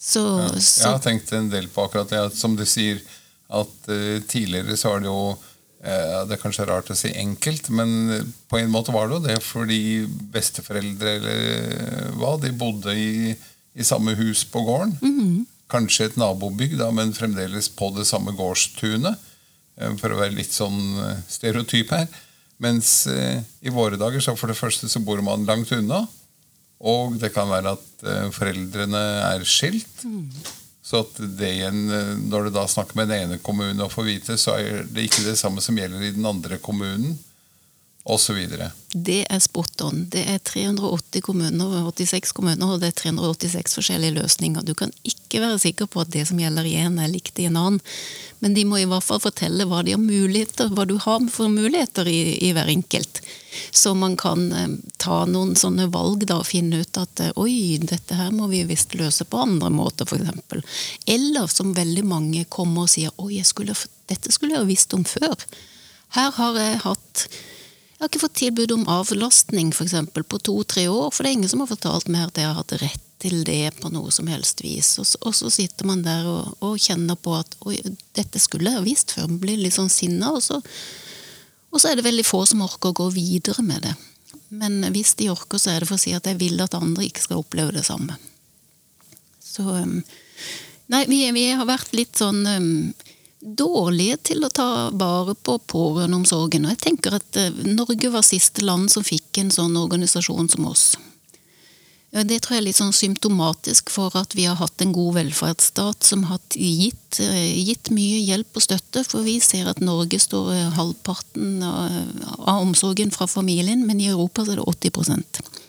Så, 0.00 0.22
ja. 0.22 0.48
Jeg 0.56 0.90
har 0.90 1.02
tenkt 1.04 1.32
en 1.32 1.50
del 1.52 1.68
på 1.72 1.86
akkurat 1.86 2.10
det, 2.10 2.24
som 2.36 2.56
du 2.56 2.64
sier 2.68 3.00
at 3.52 3.90
uh, 3.90 4.20
tidligere 4.28 4.76
så 4.76 4.94
var 4.94 5.02
det 5.02 5.10
jo 5.10 5.34
uh, 5.34 6.20
Det 6.24 6.36
er 6.36 6.40
kanskje 6.40 6.66
rart 6.68 6.90
å 6.90 6.96
si 6.96 7.12
enkelt, 7.20 7.68
men 7.68 8.30
på 8.48 8.60
en 8.60 8.72
måte 8.72 8.94
var 8.94 9.08
det 9.08 9.18
jo 9.18 9.24
det 9.26 9.38
fordi 9.44 9.80
besteforeldre 10.32 11.16
eller 11.18 12.14
hva, 12.16 12.36
de 12.40 12.54
bodde 12.56 12.94
i, 12.96 13.34
i 13.74 13.84
samme 13.84 14.16
hus 14.16 14.46
på 14.48 14.64
gården. 14.64 14.96
Mm 15.02 15.20
-hmm. 15.20 15.44
Kanskje 15.68 16.06
et 16.06 16.16
nabobygg, 16.16 16.78
da, 16.78 16.90
men 16.90 17.14
fremdeles 17.14 17.68
på 17.68 17.90
det 17.96 18.06
samme 18.06 18.32
gårdstunet. 18.32 19.18
Uh, 19.80 19.96
for 19.98 20.12
å 20.12 20.20
være 20.20 20.38
litt 20.38 20.52
sånn 20.52 21.20
stereotyp 21.28 21.90
her. 21.90 22.08
Mens 22.58 23.08
i 23.60 23.68
våre 23.68 23.96
dager 23.98 24.20
så 24.20 24.36
for 24.36 24.46
det 24.46 24.56
første 24.56 24.88
så 24.88 25.00
bor 25.00 25.20
man 25.20 25.44
langt 25.44 25.72
unna. 25.72 26.06
Og 26.80 27.18
det 27.18 27.32
kan 27.34 27.50
være 27.50 27.72
at 27.74 28.30
foreldrene 28.32 29.02
er 29.34 29.44
skilt. 29.44 30.04
Mm. 30.04 30.30
Så 30.84 31.00
at 31.00 31.20
det 31.38 31.50
igjen, 31.56 31.84
eh, 31.88 32.16
når 32.20 32.48
du 32.48 32.56
da 32.58 32.66
snakker 32.68 32.98
med 32.98 33.08
den 33.08 33.24
ene 33.24 33.40
kommunen 33.42 33.80
og 33.80 33.92
får 33.94 34.08
vite, 34.08 34.36
så 34.40 34.58
er 34.60 34.84
det 34.84 35.06
ikke 35.06 35.24
det 35.24 35.38
samme 35.40 35.64
som 35.64 35.78
gjelder 35.80 36.04
i 36.04 36.12
den 36.16 36.26
andre 36.28 36.60
kommunen, 36.60 37.16
osv. 38.04 38.36
Det 38.92 39.24
er 39.32 39.40
spot 39.40 39.80
on. 39.80 40.02
Det 40.12 40.20
er 40.28 40.38
380 40.44 41.22
kommuner, 41.24 41.88
86 41.88 42.34
kommuner, 42.36 42.74
og 42.74 42.82
det 42.82 42.90
er 42.92 42.98
386 43.00 43.78
forskjellige 43.78 44.16
løsninger. 44.18 44.62
Du 44.62 44.74
kan 44.76 44.92
ikke 45.08 45.40
være 45.40 45.62
sikker 45.62 45.88
på 45.88 46.02
at 46.02 46.12
det 46.12 46.26
som 46.28 46.40
gjelder 46.40 46.68
i 46.68 46.74
en, 46.82 46.98
er 47.00 47.08
likt 47.08 47.40
i 47.40 47.48
en 47.48 47.56
annen. 47.56 47.80
Men 48.44 48.56
de 48.56 48.66
må 48.68 48.82
i 48.82 48.88
hvert 48.88 49.04
fall 49.06 49.22
fortelle 49.24 49.64
hva 49.70 49.80
hva 49.84 50.84
du 50.84 50.98
har 51.00 51.24
for 51.32 51.48
muligheter 51.48 52.08
i, 52.08 52.36
i 52.44 52.52
hver 52.52 52.68
enkelt. 52.68 53.22
Så 53.70 53.94
man 53.96 54.18
kan 54.20 54.52
eh, 54.52 54.68
ta 55.00 55.24
noen 55.24 55.54
sånne 55.56 55.86
valg 55.94 56.26
da, 56.28 56.42
og 56.42 56.48
finne 56.48 56.82
ut 56.84 57.00
at 57.00 57.24
eh, 57.24 57.32
oi, 57.40 57.78
dette 57.80 58.18
her 58.18 58.34
må 58.34 58.50
vi 58.52 58.66
visst 58.68 58.94
løse 58.98 59.24
på 59.24 59.40
andre 59.46 59.70
måter, 59.72 60.04
f.eks. 60.04 60.60
Eller 61.06 61.48
som 61.48 61.72
veldig 61.72 62.04
mange 62.04 62.44
kommer 62.52 62.84
og 62.84 62.92
sier 62.92 63.14
oi, 63.16 63.40
skulle, 63.46 63.76
dette 64.12 64.34
skulle 64.34 64.58
jeg 64.58 64.70
visst 64.74 64.92
om 64.94 65.08
før. 65.08 65.38
Her 66.18 66.30
har 66.36 66.60
jeg 66.60 66.82
hatt 66.84 67.26
jeg 68.04 68.10
har 68.10 68.12
ikke 68.12 68.26
fått 68.26 68.40
tilbud 68.42 68.72
om 68.74 68.88
avlastning 68.92 69.70
for 69.72 69.86
eksempel, 69.86 70.26
på 70.28 70.36
to-tre 70.44 70.82
år, 70.92 71.08
for 71.08 71.24
det 71.24 71.30
er 71.30 71.36
ingen 71.38 71.48
som 71.48 71.62
har 71.62 71.70
fortalt 71.70 72.10
meg 72.12 72.26
at 72.26 72.40
jeg 72.40 72.50
har 72.50 72.58
hatt 72.58 72.74
rett 72.82 73.06
til 73.24 73.38
det 73.48 73.70
på 73.80 73.88
noe 73.94 74.12
som 74.12 74.28
helst 74.28 74.60
vis. 74.60 74.90
Og 75.00 75.06
så, 75.08 75.20
og 75.24 75.32
så 75.38 75.48
sitter 75.48 75.88
man 75.88 76.02
der 76.04 76.26
og, 76.28 76.50
og, 76.60 76.76
kjenner 76.76 77.16
på 77.16 77.32
at 77.38 77.56
dette 78.18 78.42
skulle 78.42 78.74
jeg 78.74 78.84
visst 78.84 79.14
før. 79.16 79.30
Man 79.30 79.40
blir 79.40 79.62
litt 79.62 79.78
sånn 79.78 79.88
sinna, 79.92 80.34
og 80.36 80.44
så 80.44 80.60
og 81.74 81.80
så 81.82 81.90
er 81.90 81.98
det 81.98 82.04
veldig 82.06 82.22
få 82.22 82.44
som 82.46 82.60
orker 82.62 82.92
å 82.92 82.98
gå 83.00 83.08
videre 83.16 83.64
med 83.66 83.82
det. 83.82 83.94
Men 84.54 84.84
hvis 84.94 85.16
de 85.18 85.26
orker, 85.32 85.58
så 85.58 85.72
er 85.72 85.82
det 85.82 85.88
for 85.88 85.96
å 85.96 86.02
si 86.04 86.12
at 86.14 86.28
jeg 86.28 86.38
vil 86.38 86.60
at 86.62 86.76
andre 86.78 87.08
ikke 87.08 87.24
skal 87.24 87.40
oppleve 87.40 87.74
det 87.74 87.82
samme. 87.88 88.14
Så 89.42 89.64
Nei, 90.92 91.00
vi, 91.08 91.24
vi 91.32 91.48
har 91.56 91.64
vært 91.64 91.94
litt 91.96 92.20
sånn 92.20 92.44
dårlige 93.44 94.16
til 94.30 94.44
å 94.44 94.52
ta 94.52 94.68
vare 94.92 95.36
på 95.36 95.58
pårørendeomsorgen. 95.70 96.64
Og 96.64 96.74
jeg 96.74 96.82
tenker 96.88 97.18
at 97.20 97.40
uh, 97.40 97.64
Norge 97.68 98.10
var 98.12 98.24
siste 98.26 98.64
land 98.64 98.90
som 98.92 99.04
fikk 99.06 99.42
en 99.42 99.52
sånn 99.54 99.76
organisasjon 99.80 100.48
som 100.56 100.70
oss. 100.70 100.94
Det 102.14 102.36
tror 102.44 102.54
jeg 102.54 102.60
er 102.60 102.66
litt 102.68 102.78
sånn 102.78 102.94
symptomatisk 102.94 103.90
for 103.90 104.14
at 104.14 104.36
vi 104.38 104.44
har 104.46 104.54
hatt 104.60 104.82
en 104.84 104.92
god 104.94 105.16
velferdsstat 105.16 106.06
som 106.06 106.22
har 106.28 106.38
gitt, 106.54 107.18
eh, 107.18 107.58
gitt, 107.58 107.90
mye 107.90 108.20
hjelp 108.22 108.54
og 108.54 108.62
støtte. 108.62 109.02
For 109.02 109.26
vi 109.26 109.40
ser 109.42 109.66
at 109.66 109.82
Norge 109.82 110.20
står 110.22 110.52
eh, 110.54 110.70
halvparten 110.78 111.58
av 111.66 112.60
omsorgen 112.60 113.10
fra 113.10 113.26
familien, 113.26 113.82
men 113.82 113.98
i 113.98 114.12
Europa 114.12 114.46
er 114.46 114.62
det 114.62 114.68
80 114.94 115.63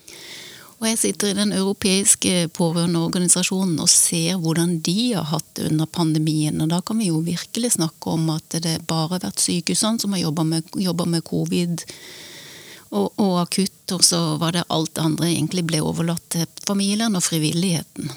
Og 0.82 0.90
jeg 0.90 1.00
sitter 1.00 1.32
i 1.32 1.38
den 1.38 1.54
europeiske 1.56 2.50
pårørendeorganisasjonen 2.58 3.78
og 3.80 3.90
ser 3.92 4.42
hvordan 4.44 4.80
de 4.84 5.14
har 5.14 5.30
hatt 5.30 5.48
det 5.56 5.70
under 5.70 5.88
pandemien. 5.88 6.60
Og 6.62 6.72
da 6.74 6.82
kan 6.84 7.00
vi 7.00 7.10
jo 7.10 7.24
virkelig 7.24 7.78
snakke 7.78 8.12
om 8.12 8.28
at 8.34 8.58
det 8.66 8.82
bare 8.90 9.16
har 9.16 9.24
vært 9.30 9.44
sykehusene 9.44 10.04
som 10.04 10.16
har 10.16 10.26
jobba 10.26 10.44
med, 10.52 10.76
med 10.76 11.24
covid 11.26 11.86
og, 12.92 13.08
og 13.16 13.40
akutt, 13.42 13.96
og 13.96 14.04
så 14.06 14.20
var 14.42 14.56
det 14.56 14.68
alt 14.72 15.00
andre 15.02 15.32
egentlig 15.32 15.66
ble 15.68 15.82
overlatt 15.84 16.28
til 16.36 16.46
familien 16.68 17.16
og 17.18 17.24
frivilligheten. 17.24 18.12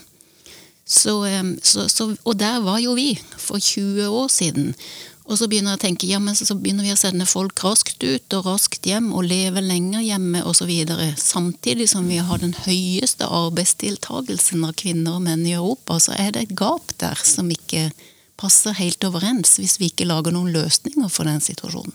Så, 0.89 1.15
så, 1.63 1.85
så, 1.93 2.11
og 2.25 2.39
der 2.41 2.63
var 2.65 2.79
jo 2.81 2.95
vi 2.97 3.13
for 3.37 3.61
20 3.61 4.09
år 4.09 4.29
siden. 4.33 4.73
Og 5.29 5.37
så 5.37 5.45
begynner 5.49 5.75
jeg 5.75 5.79
å 5.79 5.83
tenke, 5.83 6.09
ja, 6.09 6.19
men 6.25 6.37
så 6.39 6.57
begynner 6.57 6.87
vi 6.87 6.95
å 6.95 6.99
sende 6.99 7.27
folk 7.29 7.61
raskt 7.61 8.01
ut 8.01 8.37
og 8.39 8.47
raskt 8.49 8.89
hjem 8.89 9.11
og 9.13 9.27
leve 9.29 9.61
lenger 9.61 10.01
hjemme 10.01 10.41
osv. 10.49 10.73
Samtidig 11.21 11.91
som 11.93 12.09
vi 12.09 12.17
har 12.25 12.41
den 12.41 12.55
høyeste 12.65 13.29
arbeidsdeltagelsen 13.29 14.65
av 14.65 14.73
kvinner 14.81 15.19
og 15.19 15.27
menn 15.27 15.45
i 15.45 15.53
Europa, 15.59 15.99
så 16.01 16.17
er 16.17 16.33
det 16.33 16.47
et 16.47 16.57
gap 16.57 16.97
der 17.03 17.21
som 17.29 17.53
ikke 17.53 17.91
passer 18.41 18.77
helt 18.79 19.05
overens 19.05 19.59
hvis 19.61 19.77
vi 19.83 19.91
ikke 19.93 20.09
lager 20.09 20.33
noen 20.33 20.55
løsninger 20.55 21.13
for 21.13 21.29
den 21.29 21.45
situasjonen. 21.45 21.93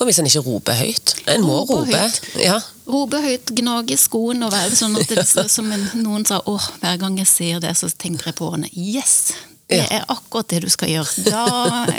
Og 0.00 0.08
hvis 0.08 0.18
en 0.18 0.26
ikke 0.26 0.42
roper 0.42 0.74
høyt. 0.74 1.14
En 1.30 1.44
må 1.46 1.60
rope. 1.68 2.00
Ja. 2.42 2.56
Rope 2.90 3.20
høyt, 3.22 3.52
gnage 3.54 3.94
skoen 4.00 4.42
og 4.42 4.50
være 4.50 4.74
sånn 4.74 4.98
at 4.98 5.12
det, 5.12 5.46
som 5.52 5.70
noen 6.00 6.26
sa 6.26 6.40
åh, 6.50 6.66
hver 6.82 6.98
gang 6.98 7.20
jeg 7.22 7.30
ser 7.30 7.62
det, 7.62 7.76
så 7.78 7.86
tenker 7.86 8.32
jeg 8.32 8.38
på 8.40 8.50
henne. 8.56 8.72
Yes! 8.74 9.30
Det 9.72 9.98
er 9.98 10.08
akkurat 10.12 10.48
det 10.52 10.62
du 10.64 10.70
skal 10.72 10.92
gjøre. 10.92 11.24
Da 11.26 11.44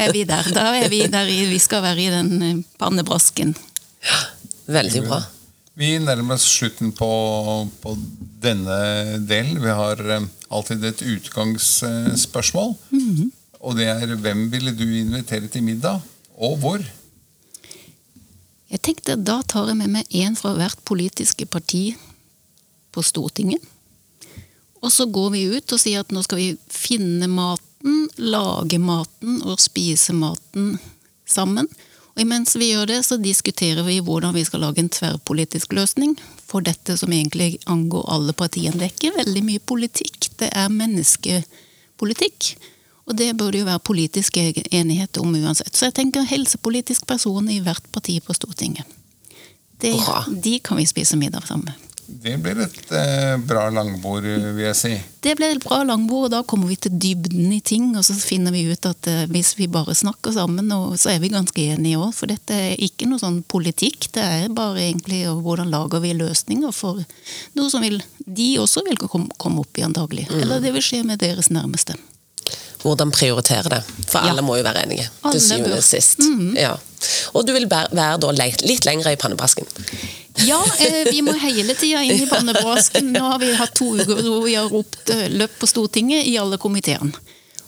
er 0.05 0.13
vi 0.15 0.23
der. 0.29 0.49
Da 0.55 0.69
er 0.77 0.89
vi 0.91 1.03
der 1.11 1.29
vi 1.29 1.59
skal 1.61 1.83
være 1.85 2.03
i 2.03 2.09
den 2.13 2.33
eh, 2.41 2.59
pannebrasken. 2.81 3.55
Ja, 4.03 4.19
veldig 4.79 5.05
bra. 5.07 5.21
Vi 5.79 5.95
nærmer 5.97 6.37
oss 6.37 6.45
slutten 6.59 6.91
på, 6.93 7.09
på, 7.81 7.95
denne 8.43 9.19
delen. 9.25 9.57
Vi 9.63 9.73
har 9.73 10.01
eh, 10.17 10.27
alltid 10.53 10.85
et 10.85 11.01
utgangsspørsmål. 11.01 12.75
Mm 12.91 13.15
-hmm. 13.15 13.31
Og 13.63 13.77
det 13.79 13.87
er 13.87 14.15
hvem 14.15 14.51
ville 14.51 14.75
du 14.75 14.83
invitere 14.83 15.47
til 15.47 15.63
middag, 15.63 16.01
og 16.37 16.57
hvor? 16.57 16.83
Jeg 18.69 18.81
tenkte 18.81 19.15
da 19.15 19.41
tar 19.41 19.67
jeg 19.67 19.77
med 19.77 19.87
meg 19.87 20.03
én 20.09 20.35
fra 20.35 20.53
hvert 20.57 20.79
politiske 20.85 21.45
parti 21.45 21.95
på 22.91 23.01
Stortinget. 23.01 23.61
Og 24.83 24.91
så 24.91 25.07
går 25.07 25.29
vi 25.33 25.45
ut 25.55 25.73
og 25.75 25.79
sier 25.79 26.03
at 26.03 26.11
nå 26.11 26.23
skal 26.25 26.41
vi 26.41 26.49
finne 26.67 27.29
maten, 27.31 28.07
lage 28.19 28.79
maten 28.83 29.39
og 29.47 29.61
spise 29.63 30.15
maten 30.15 30.75
sammen. 31.27 31.69
Og 32.13 32.21
imens 32.21 32.53
vi 32.59 32.69
gjør 32.69 32.91
det, 32.91 32.99
så 33.07 33.17
diskuterer 33.17 33.81
vi 33.87 33.97
hvordan 34.03 34.35
vi 34.35 34.43
skal 34.45 34.61
lage 34.65 34.83
en 34.83 34.91
tverrpolitisk 34.91 35.73
løsning 35.73 36.13
for 36.45 36.61
dette 36.65 36.97
som 36.99 37.13
egentlig 37.15 37.57
angår 37.65 38.05
alle 38.11 38.35
partiene. 38.37 38.77
Det 38.77 38.89
er 38.89 38.93
ikke 38.93 39.15
veldig 39.17 39.43
mye 39.47 39.63
politikk, 39.71 40.29
det 40.43 40.51
er 40.51 40.69
menneskepolitikk. 40.69 42.51
Og 43.07 43.17
det 43.19 43.33
burde 43.39 43.59
jo 43.59 43.67
være 43.67 43.83
politisk 43.83 44.37
enighet 44.39 45.17
om 45.19 45.33
uansett. 45.35 45.73
Så 45.75 45.89
jeg 45.89 45.97
tenker 45.97 46.27
helsepolitisk 46.27 47.07
person 47.07 47.49
i 47.51 47.59
hvert 47.63 47.87
parti 47.91 48.19
på 48.23 48.35
Stortinget. 48.35 48.87
Det, 49.81 49.95
de 50.43 50.59
kan 50.63 50.79
vi 50.79 50.85
spise 50.87 51.17
middag 51.19 51.47
sammen 51.47 51.71
med. 51.71 51.92
Det 52.21 52.35
blir 52.43 52.59
et 52.63 52.91
eh, 52.93 53.33
bra 53.41 53.65
langbord, 53.73 54.25
vil 54.25 54.61
jeg 54.65 54.77
si. 54.77 54.91
Det 55.23 55.33
blir 55.39 55.55
et 55.55 55.63
bra 55.63 55.79
langbord, 55.87 56.27
og 56.27 56.33
da 56.33 56.41
kommer 56.47 56.69
vi 56.69 56.77
til 56.83 56.93
dybden 56.99 57.51
i 57.55 57.59
ting. 57.63 57.91
Og 57.97 58.05
så 58.05 58.15
finner 58.19 58.53
vi 58.55 58.65
ut 58.69 58.87
at 58.89 59.09
eh, 59.09 59.25
hvis 59.31 59.53
vi 59.59 59.69
bare 59.71 59.95
snakker 59.97 60.35
sammen, 60.35 60.71
og 60.75 60.97
så 61.01 61.13
er 61.13 61.23
vi 61.23 61.31
ganske 61.33 61.67
enige 61.75 61.99
òg. 62.01 62.13
For 62.17 62.31
dette 62.31 62.57
er 62.69 62.79
ikke 62.83 63.09
noe 63.09 63.21
sånn 63.23 63.41
politikk, 63.49 64.11
det 64.15 64.23
er 64.23 64.53
bare 64.53 64.85
egentlig 64.85 65.23
og 65.31 65.43
hvordan 65.45 65.73
lager 65.73 66.03
vi 66.03 66.15
løsninger 66.17 66.73
for 66.75 67.03
noe 67.57 67.71
som 67.71 67.83
vil, 67.83 68.01
de 68.25 68.49
også 68.61 68.85
vil 68.87 68.99
komme, 69.01 69.31
komme 69.41 69.63
opp 69.63 69.79
i 69.79 69.85
antagelig. 69.87 70.29
Eller 70.33 70.63
det 70.63 70.75
vil 70.75 70.85
skje 70.85 71.03
med 71.07 71.23
deres 71.23 71.51
nærmeste. 71.53 71.97
Hvordan 72.83 73.11
prioritere 73.15 73.69
det. 73.71 73.81
For 74.07 74.19
Ja. 74.19 74.31
alle 74.31 74.43
må 74.45 74.57
jo 74.57 74.63
være 74.63 74.83
enige. 74.83 75.09
Alle 75.23 75.39
Til 75.39 75.47
syvende 75.47 75.77
og 75.77 75.83
sist. 75.83 76.19
Ja. 76.59 76.75
Og 77.33 77.45
du 77.47 77.53
vil 77.53 77.67
være, 77.67 78.17
da 78.19 78.31
litt 78.31 78.85
lengre 78.85 79.13
i 79.13 79.19
pannebrasken. 79.19 79.67
Ja, 80.43 80.59
eh, 80.79 81.11
vi 81.11 81.21
må 81.21 81.33
hele 81.37 81.75
tida 81.75 82.01
inn 82.03 82.23
i 82.23 82.27
pannebrasken. 82.29 83.11
Nå 83.13 83.19
har 83.19 83.39
vi 83.39 83.53
hatt 83.55 83.75
to 83.77 83.91
uker 83.95 84.21
hvor 84.23 84.43
vi 84.45 84.55
har 84.55 84.67
ropt 84.71 85.09
eh, 85.13 85.29
løp 85.29 85.59
på 85.59 85.69
Stortinget 85.69 86.25
i 86.25 86.37
alle 86.41 86.57
komiteene. 86.57 87.13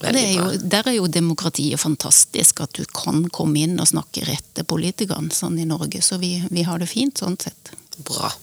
Er 0.04 0.58
der 0.60 0.90
er 0.90 0.98
jo 0.98 1.08
demokratiet 1.08 1.80
fantastisk, 1.80 2.60
at 2.62 2.74
du 2.76 2.84
kan 2.92 3.24
komme 3.32 3.62
inn 3.64 3.80
og 3.80 3.88
snakke 3.88 4.26
rett 4.28 4.50
til 4.54 4.68
politikerne 4.68 5.32
sånn 5.32 5.58
i 5.62 5.66
Norge. 5.66 6.02
Så 6.04 6.20
vi, 6.20 6.36
vi 6.52 6.66
har 6.68 6.82
det 6.82 6.90
fint 6.92 7.22
sånn 7.22 7.38
sett. 7.40 7.72
Bra. 8.04 8.34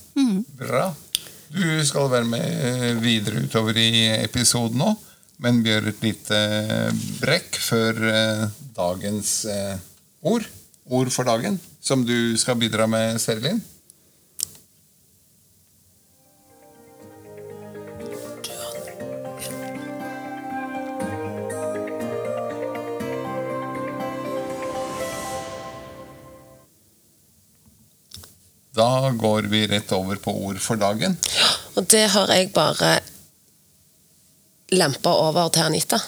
Bra. 0.58 0.86
Du 1.52 1.84
skal 1.84 2.08
være 2.08 2.24
med 2.24 2.40
eh, 2.42 2.92
videre 3.02 3.42
utover 3.44 3.76
i 3.76 4.08
episoden 4.22 4.80
nå, 4.80 4.94
men 5.42 5.58
vi 5.62 5.72
gjør 5.72 5.90
et 5.90 6.04
lite 6.06 6.38
eh, 6.38 7.04
brekk 7.18 7.58
før 7.58 7.98
eh, 8.12 8.46
dagens 8.78 9.34
eh, 9.50 9.76
ord. 10.22 10.46
Ord 10.92 11.10
for 11.14 11.26
dagen, 11.26 11.58
som 11.82 12.02
du 12.06 12.34
skal 12.38 12.58
bidra 12.58 12.88
med, 12.90 13.18
Serlin. 13.22 13.62
Da 28.72 29.10
går 29.12 29.50
vi 29.52 29.66
rett 29.68 29.90
over 29.92 30.16
på 30.16 30.32
ord 30.46 30.58
for 30.62 30.80
dagen. 30.80 31.18
Og 31.76 31.86
det 31.92 32.06
har 32.14 32.30
jeg 32.32 32.52
bare 32.54 33.00
lempa 34.72 35.12
over 35.28 35.48
til 35.54 35.62
Anita. 35.68 35.98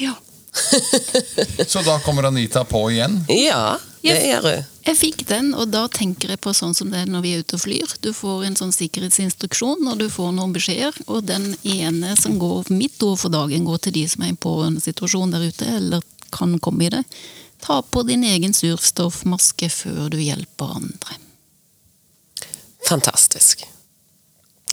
Ja. 0.00 0.14
Så 1.66 1.82
da 1.82 1.98
kommer 2.04 2.28
Anita 2.28 2.64
på 2.64 2.86
igjen. 2.92 3.20
Ja, 3.28 3.76
det 4.02 4.10
Yes. 4.10 4.24
gjør 4.28 4.42
hun. 4.50 4.64
Jeg 4.84 4.96
fikk 5.00 5.22
den, 5.30 5.46
og 5.56 5.70
da 5.72 5.86
tenker 5.88 6.28
jeg 6.34 6.40
på 6.44 6.52
sånn 6.52 6.74
som 6.76 6.90
det 6.92 6.98
er 7.00 7.06
når 7.08 7.22
vi 7.24 7.30
er 7.32 7.40
ute 7.40 7.56
og 7.56 7.62
flyr. 7.62 7.94
Du 8.04 8.10
får 8.12 8.42
en 8.44 8.56
sånn 8.58 8.72
sikkerhetsinstruksjon, 8.76 9.80
og 9.88 9.96
du 10.02 10.10
får 10.12 10.34
noen 10.36 10.52
beskjeder. 10.52 10.98
Og 11.08 11.24
den 11.24 11.54
ene 11.64 12.12
som 12.20 12.36
går 12.38 12.68
mitt 12.68 13.00
ord 13.02 13.22
for 13.22 13.32
dagen, 13.32 13.64
går 13.64 13.80
til 13.86 13.96
de 13.96 14.02
som 14.12 14.22
er 14.26 14.28
i 14.28 14.34
en 14.34 14.40
pårørende 14.44 14.84
situasjon 14.84 15.32
der 15.32 15.46
ute, 15.48 15.64
eller 15.78 16.04
kan 16.36 16.58
komme 16.60 16.84
i 16.84 16.92
det. 16.92 17.00
Ta 17.64 17.78
på 17.80 18.02
din 18.04 18.26
egen 18.28 18.52
surfstoffmaske 18.52 19.70
før 19.72 20.10
du 20.12 20.18
hjelper 20.20 20.76
andre. 20.76 21.16
Fantastisk. 22.84 23.64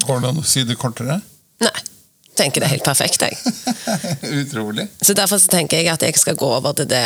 Går 0.03 0.19
det 0.25 0.27
an 0.33 0.41
å 0.41 0.45
si 0.47 0.65
det 0.67 0.75
kortere? 0.81 1.21
Nei, 1.63 1.71
tenker 2.37 2.63
det 2.63 2.69
er 2.69 2.75
helt 2.77 2.87
perfekt, 2.87 3.21
jeg. 3.21 3.37
Utrolig. 4.41 4.87
Så 5.01 5.15
derfor 5.17 5.41
så 5.41 5.51
tenker 5.51 5.81
jeg 5.81 5.91
at 5.93 6.03
jeg 6.05 6.17
skal 6.19 6.39
gå 6.39 6.47
over 6.47 6.75
til 6.77 6.89
det 6.89 7.05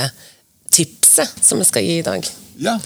tipset 0.75 1.43
som 1.43 1.61
vi 1.61 1.67
skal 1.67 1.85
gi 1.85 1.99
i 1.99 2.05
dag. 2.05 2.27
Ja. 2.61 2.79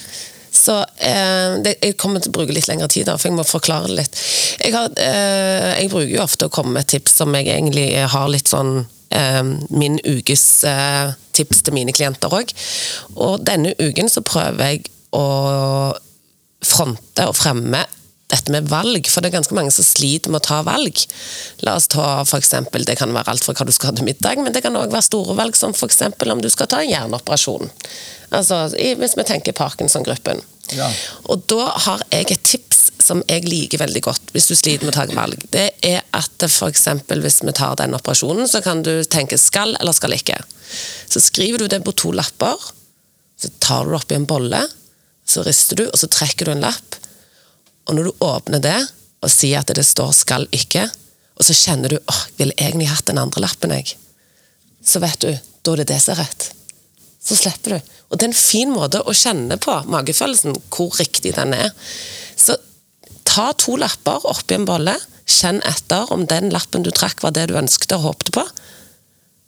Så 0.51 0.79
eh, 0.81 1.57
det, 1.63 1.75
Jeg 1.81 1.97
kommer 2.01 2.21
til 2.23 2.31
å 2.31 2.37
bruke 2.39 2.53
litt 2.55 2.67
lengre 2.69 2.89
tid, 2.91 3.07
da, 3.09 3.17
for 3.17 3.29
jeg 3.29 3.37
må 3.37 3.45
forklare 3.47 3.89
det 3.89 3.99
litt. 4.01 4.21
Jeg, 4.59 4.73
har, 4.75 4.89
eh, 4.97 5.69
jeg 5.83 5.91
bruker 5.93 6.15
jo 6.15 6.23
ofte 6.25 6.49
å 6.49 6.53
komme 6.53 6.79
med 6.79 6.89
tips 6.89 7.19
som 7.21 7.35
jeg 7.37 7.49
egentlig 7.53 7.91
har 8.13 8.31
litt 8.31 8.49
sånn 8.49 8.81
eh, 9.15 9.43
Min 9.69 9.99
ukes 10.05 10.45
eh, 10.67 11.13
tips 11.37 11.63
til 11.65 11.77
mine 11.77 11.93
klienter 11.95 12.33
òg. 12.33 12.53
Og 13.15 13.45
denne 13.45 13.75
uken 13.79 14.11
så 14.11 14.25
prøver 14.25 14.73
jeg 14.73 14.89
å 15.15 15.25
fronte 16.65 17.29
og 17.29 17.37
fremme 17.37 17.85
dette 18.29 18.53
med 18.53 18.69
valg, 18.69 19.07
for 19.09 19.21
det 19.21 19.31
er 19.31 19.39
ganske 19.39 19.55
mange 19.57 19.73
som 19.73 19.85
sliter 19.85 20.29
med 20.29 20.43
å 20.43 20.47
ta 20.49 20.59
valg. 20.65 21.01
La 21.65 21.75
oss 21.79 21.89
ta 21.89 22.21
eksempel, 22.37 22.85
Det 22.85 22.97
kan 22.99 23.13
være 23.13 23.33
alt 23.33 23.43
fra 23.43 23.53
hva 23.57 23.65
du 23.65 23.73
skal 23.73 23.91
ha 23.91 23.95
til 23.97 24.05
middag, 24.05 24.37
men 24.43 24.53
det 24.53 24.61
kan 24.63 24.75
òg 24.77 24.93
være 24.93 25.07
store 25.07 25.35
valg, 25.35 25.55
som 25.57 25.73
f.eks. 25.73 26.01
om 26.29 26.41
du 26.41 26.49
skal 26.49 26.67
ta 26.67 26.83
en 26.83 26.89
hjerneoperasjon. 26.91 27.71
Altså, 28.31 28.69
Hvis 28.69 29.17
vi 29.17 29.25
tenker 29.25 29.57
Parkinson-gruppen. 29.57 30.43
Ja. 30.77 30.91
Og 31.25 31.45
da 31.49 31.71
har 31.85 32.03
jeg 32.11 32.29
et 32.29 32.43
tips 32.45 32.79
som 33.01 33.23
jeg 33.25 33.47
liker 33.47 33.81
veldig 33.81 34.01
godt, 34.05 34.33
hvis 34.35 34.49
du 34.49 34.55
sliter 34.55 34.85
med 34.85 34.93
å 34.93 34.99
ta 34.99 35.07
valg. 35.17 35.41
Det 35.49 35.71
er 35.81 36.03
at 36.13 36.45
f.eks. 36.45 36.87
hvis 37.09 37.41
vi 37.41 37.55
tar 37.57 37.79
den 37.79 37.97
operasjonen, 37.97 38.47
så 38.47 38.61
kan 38.61 38.83
du 38.85 39.01
tenke 39.09 39.39
skal 39.41 39.73
eller 39.79 39.95
skal 39.97 40.13
ikke. 40.13 40.37
Så 41.09 41.21
skriver 41.23 41.63
du 41.63 41.67
det 41.71 41.81
på 41.85 41.95
to 41.97 42.13
lapper, 42.13 42.61
så 43.39 43.49
tar 43.57 43.87
du 43.87 43.95
det 43.95 44.01
oppi 44.03 44.19
en 44.19 44.29
bolle, 44.29 44.61
så 45.25 45.41
rister 45.45 45.81
du, 45.81 45.87
og 45.89 45.97
så 45.97 46.09
trekker 46.11 46.45
du 46.45 46.53
en 46.53 46.65
lapp. 46.67 46.99
Og 47.89 47.97
når 47.97 48.09
du 48.09 48.23
åpner 48.25 48.61
det 48.63 48.77
og 49.19 49.31
sier 49.33 49.59
at 49.59 49.73
det 49.75 49.85
står 49.85 50.13
'skal 50.13 50.47
ikke', 50.53 50.89
og 51.39 51.45
så 51.45 51.55
kjenner 51.55 51.89
du 51.89 51.97
åh, 51.97 52.21
jeg 52.27 52.37
ville 52.37 52.59
egentlig 52.59 52.89
hatt 52.91 53.05
den 53.07 53.17
andre 53.17 53.41
lappen, 53.41 53.71
jeg. 53.71 53.95
Så 54.83 54.99
vet 54.99 55.19
du, 55.19 55.39
da 55.63 55.71
er 55.71 55.81
det 55.81 55.87
det 55.87 56.01
som 56.01 56.13
er 56.13 56.23
rett. 56.23 56.51
Så 57.23 57.35
slipper 57.35 57.69
du. 57.69 57.81
Og 58.09 58.17
det 58.17 58.25
er 58.25 58.31
en 58.31 58.33
fin 58.33 58.71
måte 58.71 59.01
å 59.01 59.15
kjenne 59.15 59.57
på 59.57 59.75
magefølelsen, 59.91 60.55
hvor 60.69 60.91
riktig 60.99 61.35
den 61.35 61.53
er. 61.53 61.71
Så 62.35 62.57
ta 63.23 63.51
to 63.53 63.77
lapper 63.79 64.25
oppi 64.27 64.57
en 64.57 64.67
bolle, 64.67 64.95
kjenn 65.29 65.61
etter 65.67 66.11
om 66.11 66.25
den 66.25 66.49
lappen 66.49 66.83
du 66.83 66.91
trakk 66.91 67.21
var 67.21 67.35
det 67.35 67.49
du 67.49 67.57
ønsket 67.59 67.93
og 67.97 68.05
håpte 68.07 68.33
på. 68.35 68.43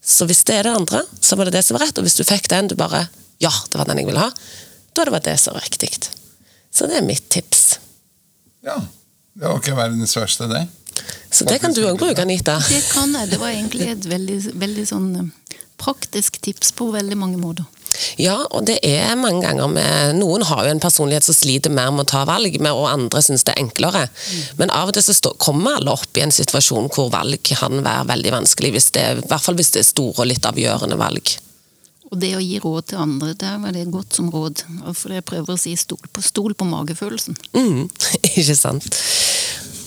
Så 0.02 0.28
hvis 0.30 0.44
det 0.46 0.60
er 0.60 0.68
det 0.68 0.76
andre, 0.78 1.04
så 1.22 1.36
var 1.36 1.50
det 1.50 1.56
det 1.58 1.66
som 1.66 1.78
var 1.78 1.88
rett. 1.88 1.98
Og 1.98 2.06
hvis 2.06 2.20
du 2.20 2.24
fikk 2.28 2.50
den 2.50 2.72
du 2.72 2.76
bare 2.80 3.08
Ja, 3.42 3.50
det 3.50 3.80
var 3.80 3.88
den 3.90 3.98
jeg 3.98 4.06
ville 4.06 4.22
ha. 4.22 4.30
Da 4.94 5.06
det 5.06 5.14
var 5.16 5.24
det 5.26 5.40
som 5.42 5.56
var 5.58 5.66
riktig. 5.66 5.90
Så 6.70 6.86
det 6.86 7.00
er 7.00 7.06
mitt 7.06 7.26
tips. 7.34 7.61
Ja. 8.66 8.78
Det 9.34 9.48
var 9.48 9.62
ikke 9.62 9.78
verdens 9.78 10.16
verste, 10.18 10.48
det. 10.52 10.66
Så 11.32 11.46
det 11.48 11.62
kan 11.64 11.74
du 11.74 11.86
òg 11.88 12.00
bruke, 12.00 12.22
Anita. 12.22 12.58
Det 12.68 12.82
kan 12.92 13.14
jeg. 13.16 13.32
Det 13.32 13.40
var 13.40 13.54
egentlig 13.54 13.88
et 13.94 14.08
veldig, 14.12 14.40
veldig 14.60 14.84
sånn 14.90 15.08
eh, 15.22 15.60
praktisk 15.80 16.42
tips 16.44 16.74
på 16.78 16.90
veldig 16.94 17.18
mange 17.18 17.40
måter. 17.42 17.66
Ja, 18.20 18.38
og 18.56 18.66
det 18.68 18.78
er 18.88 19.18
mange 19.20 19.44
ganger 19.44 19.68
med 19.72 20.16
Noen 20.20 20.46
har 20.48 20.66
jo 20.66 20.72
en 20.74 20.82
personlighet 20.84 21.26
som 21.28 21.36
sliter 21.36 21.74
mer 21.74 21.92
med 21.92 22.06
å 22.06 22.12
ta 22.12 22.24
valg, 22.28 22.56
med, 22.60 22.72
og 22.72 22.88
andre 22.88 23.22
syns 23.24 23.44
det 23.48 23.56
er 23.56 23.64
enklere. 23.64 24.06
Men 24.60 24.72
av 24.76 24.92
og 24.92 24.96
til 24.96 25.06
så 25.06 25.16
stå, 25.16 25.34
kommer 25.42 25.80
alle 25.80 25.96
opp 25.96 26.20
i 26.20 26.24
en 26.26 26.34
situasjon 26.34 26.92
hvor 26.96 27.12
valg 27.14 27.40
kan 27.48 27.82
være 27.84 28.08
veldig 28.14 28.36
vanskelig. 28.38 28.74
Hvis 28.76 28.92
det, 28.96 29.08
I 29.24 29.26
hvert 29.26 29.48
fall 29.48 29.60
hvis 29.60 29.74
det 29.76 29.84
er 29.84 29.90
store 29.92 30.24
og 30.24 30.32
litt 30.32 30.48
avgjørende 30.48 31.00
valg. 31.02 31.36
Og 32.12 32.20
det 32.20 32.34
å 32.36 32.44
gi 32.44 32.58
råd 32.60 32.90
til 32.92 33.00
andre, 33.00 33.34
der 33.40 33.60
var 33.64 33.72
det 33.76 33.86
godt 33.92 34.18
som 34.18 34.28
råd. 34.34 34.66
For 34.92 35.16
jeg 35.16 35.24
prøver 35.28 35.56
å 35.56 35.60
si 35.60 35.78
stol 35.80 36.02
på, 36.12 36.24
stol 36.26 36.56
på 36.60 36.68
magefølelsen. 36.68 37.38
Mm, 37.56 37.86
ikke 38.36 38.56
sant? 38.58 38.88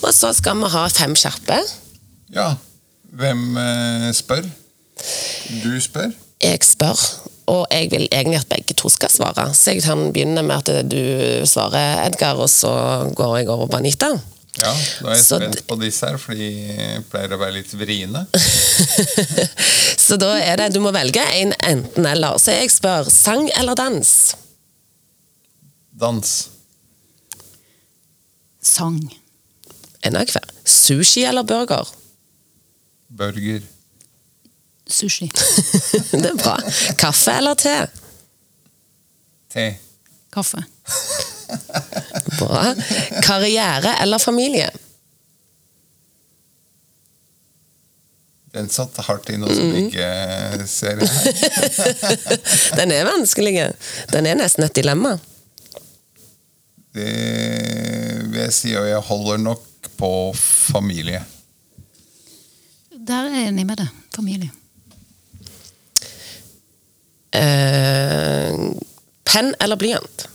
Og 0.04 0.12
så 0.12 0.32
skal 0.37 0.56
vi 0.62 0.70
ha 0.72 0.87
fem 0.92 1.16
kjappe. 1.16 1.60
Ja. 2.32 2.54
Hvem 3.14 3.58
eh, 3.60 4.08
spør? 4.16 4.48
Du 5.62 5.70
spør? 5.84 6.14
Jeg 6.42 6.64
spør, 6.66 6.98
og 7.52 7.66
jeg 7.72 7.90
vil 7.92 8.08
egentlig 8.08 8.40
at 8.40 8.48
begge 8.50 8.76
to 8.76 8.90
skal 8.92 9.12
svare. 9.12 9.46
Så 9.54 9.74
jeg 9.74 9.84
kan 9.84 10.08
begynne 10.12 10.42
med 10.44 10.64
at 10.64 10.88
du 10.88 11.44
svarer, 11.48 12.02
Edgar, 12.08 12.40
og 12.40 12.50
så 12.50 12.72
går 13.16 13.37
jeg 13.38 13.52
over 13.52 13.68
på 13.70 13.80
Anita. 13.80 14.10
Ja, 14.54 14.70
da 15.02 15.10
er 15.10 15.16
jeg 15.16 15.24
Så 15.24 15.38
spent 15.40 15.64
på 15.66 15.76
disse 15.80 16.06
her, 16.06 16.18
for 16.22 16.38
de 16.38 16.48
pleier 17.10 17.32
å 17.34 17.40
være 17.40 17.56
litt 17.56 17.72
vriene. 17.74 18.22
Så 20.04 20.18
da 20.20 20.34
er 20.38 20.60
det, 20.60 20.68
du 20.76 20.80
må 20.84 20.92
velge 20.94 21.22
en 21.40 21.54
enten-eller. 21.58 22.38
Så 22.38 22.54
jeg 22.54 22.70
spør, 22.70 23.10
sang 23.10 23.48
eller 23.58 23.74
dans? 23.78 24.12
Dans. 26.04 26.32
Sang. 28.62 29.00
En 30.04 30.20
av 30.20 30.30
hver. 30.30 30.50
Sushi 30.68 31.24
eller 31.26 31.46
burger? 31.48 31.90
Burger. 33.08 33.62
Sushi. 34.86 35.30
det 36.12 36.30
er 36.30 36.38
bra. 36.38 36.58
Kaffe 37.00 37.38
eller 37.40 37.58
te? 37.58 37.76
Te. 39.54 39.70
Kaffe. 40.34 40.62
Bra. 42.38 42.74
Karriere 43.22 43.96
eller 44.02 44.18
familie? 44.18 44.70
Den 48.54 48.68
satt 48.70 48.98
hardt 49.02 49.30
i 49.34 49.36
noe 49.40 49.50
som 49.50 49.72
ikke 49.74 50.66
ser 50.70 51.00
her. 51.02 51.78
Den 52.78 52.92
er 52.94 53.08
vanskelig. 53.08 53.54
Den 54.12 54.28
er 54.30 54.38
nesten 54.38 54.66
et 54.68 54.76
dilemma. 54.78 55.16
Det 56.94 57.08
vil 58.30 58.38
jeg 58.44 58.54
si, 58.54 58.74
og 58.78 58.86
jeg 58.86 59.00
holder 59.08 59.42
nok 59.42 59.88
på 59.98 60.10
familie. 60.38 61.24
Der 62.94 63.26
er 63.26 63.40
jeg 63.40 63.50
enig 63.50 63.66
med 63.66 63.82
deg. 63.82 63.90
Familie. 64.14 64.52
Eh, 67.34 68.54
penn 69.26 69.50
eller 69.58 69.80
blyant? 69.82 70.28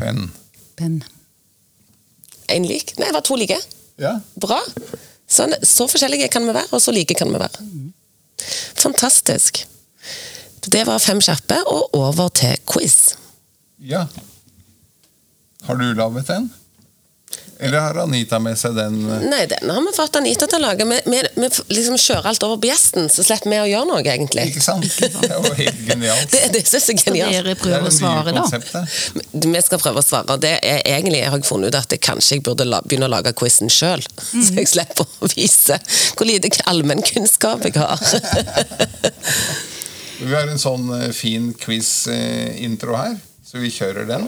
Penn. 0.00 0.30
penn. 0.76 1.00
En 2.50 2.66
lik? 2.66 2.94
Nei, 2.98 3.06
det 3.10 3.14
var 3.14 3.24
to 3.26 3.36
like. 3.38 3.56
Ja. 4.00 4.16
Bra. 4.40 4.58
Sånn, 5.30 5.52
så 5.62 5.86
forskjellige 5.90 6.30
kan 6.32 6.46
vi 6.48 6.54
være, 6.56 6.70
og 6.74 6.80
så 6.82 6.94
like 6.94 7.14
kan 7.14 7.30
vi 7.30 7.38
være. 7.38 7.66
Fantastisk. 8.80 9.62
Det 10.70 10.82
var 10.88 10.98
fem 11.02 11.20
kjappe, 11.22 11.60
og 11.70 11.94
over 11.96 12.28
til 12.34 12.56
quiz. 12.68 13.14
ja. 13.78 14.06
Har 15.68 15.76
du 15.76 15.90
laget 15.92 16.30
en? 16.32 16.46
Eller 17.60 17.82
har 17.84 17.98
Anita 18.02 18.38
med 18.40 18.56
seg 18.56 18.72
den? 18.78 18.94
eh, 19.12 19.24
Nei, 19.28 19.42
den 19.50 19.68
har 19.70 19.82
vi 19.84 19.92
fått 19.96 20.16
Anita 20.16 20.46
til 20.48 20.58
å 20.58 20.62
lage. 20.64 20.86
Vi, 20.88 20.98
vi, 21.12 21.20
vi 21.36 21.48
liksom 21.76 21.98
kjører 22.00 22.30
alt 22.30 22.44
over 22.46 22.56
på 22.62 22.70
gjesten, 22.70 23.10
så 23.12 23.24
slipper 23.26 23.52
vi 23.52 23.58
å 23.60 23.66
gjøre 23.68 23.88
noe, 23.90 24.00
egentlig. 24.00 24.46
Ikke 24.52 24.62
sant? 24.64 24.86
Det 24.96 25.10
var 25.28 25.58
helt 25.58 25.82
genialt. 25.88 26.32
Det, 26.32 26.40
det 26.56 26.62
synes 26.70 26.88
jeg 26.88 26.96
er 26.96 27.04
genialt. 27.10 27.34
Dere 27.36 27.44
Det 27.50 27.56
er 27.56 27.60
prøver 27.60 27.84
å 27.84 27.90
det 27.90 27.96
svare, 27.98 28.32
da. 28.32 28.84
Vi 29.44 29.62
skal 29.66 29.82
prøve 29.84 30.00
å 30.00 30.06
svare. 30.06 30.38
Det 30.40 30.54
er 30.72 30.80
egentlig 30.96 31.20
jeg 31.20 31.34
har 31.36 31.44
funnet 31.50 31.74
ut 31.74 31.80
at 31.82 31.96
jeg 31.96 32.02
kanskje 32.08 32.38
jeg 32.38 32.46
burde 32.48 32.64
la, 32.68 32.80
begynne 32.86 33.08
å 33.10 33.12
lage 33.12 33.34
quizen 33.36 33.68
sjøl. 33.72 34.02
Så 34.46 34.56
jeg 34.56 34.70
slipper 34.72 35.04
å 35.20 35.30
vise 35.34 35.76
hvor 36.16 36.28
lite 36.28 36.50
allmennkunnskap 36.70 37.68
jeg 37.68 37.76
har. 37.80 38.00
Vi 40.20 40.34
har 40.34 40.50
en 40.52 40.60
sånn 40.60 40.90
eh, 40.98 41.10
fin 41.16 41.46
quiz-intro 41.56 42.92
her, 42.98 43.14
så 43.40 43.56
vi 43.62 43.70
kjører 43.72 44.04
den. 44.10 44.26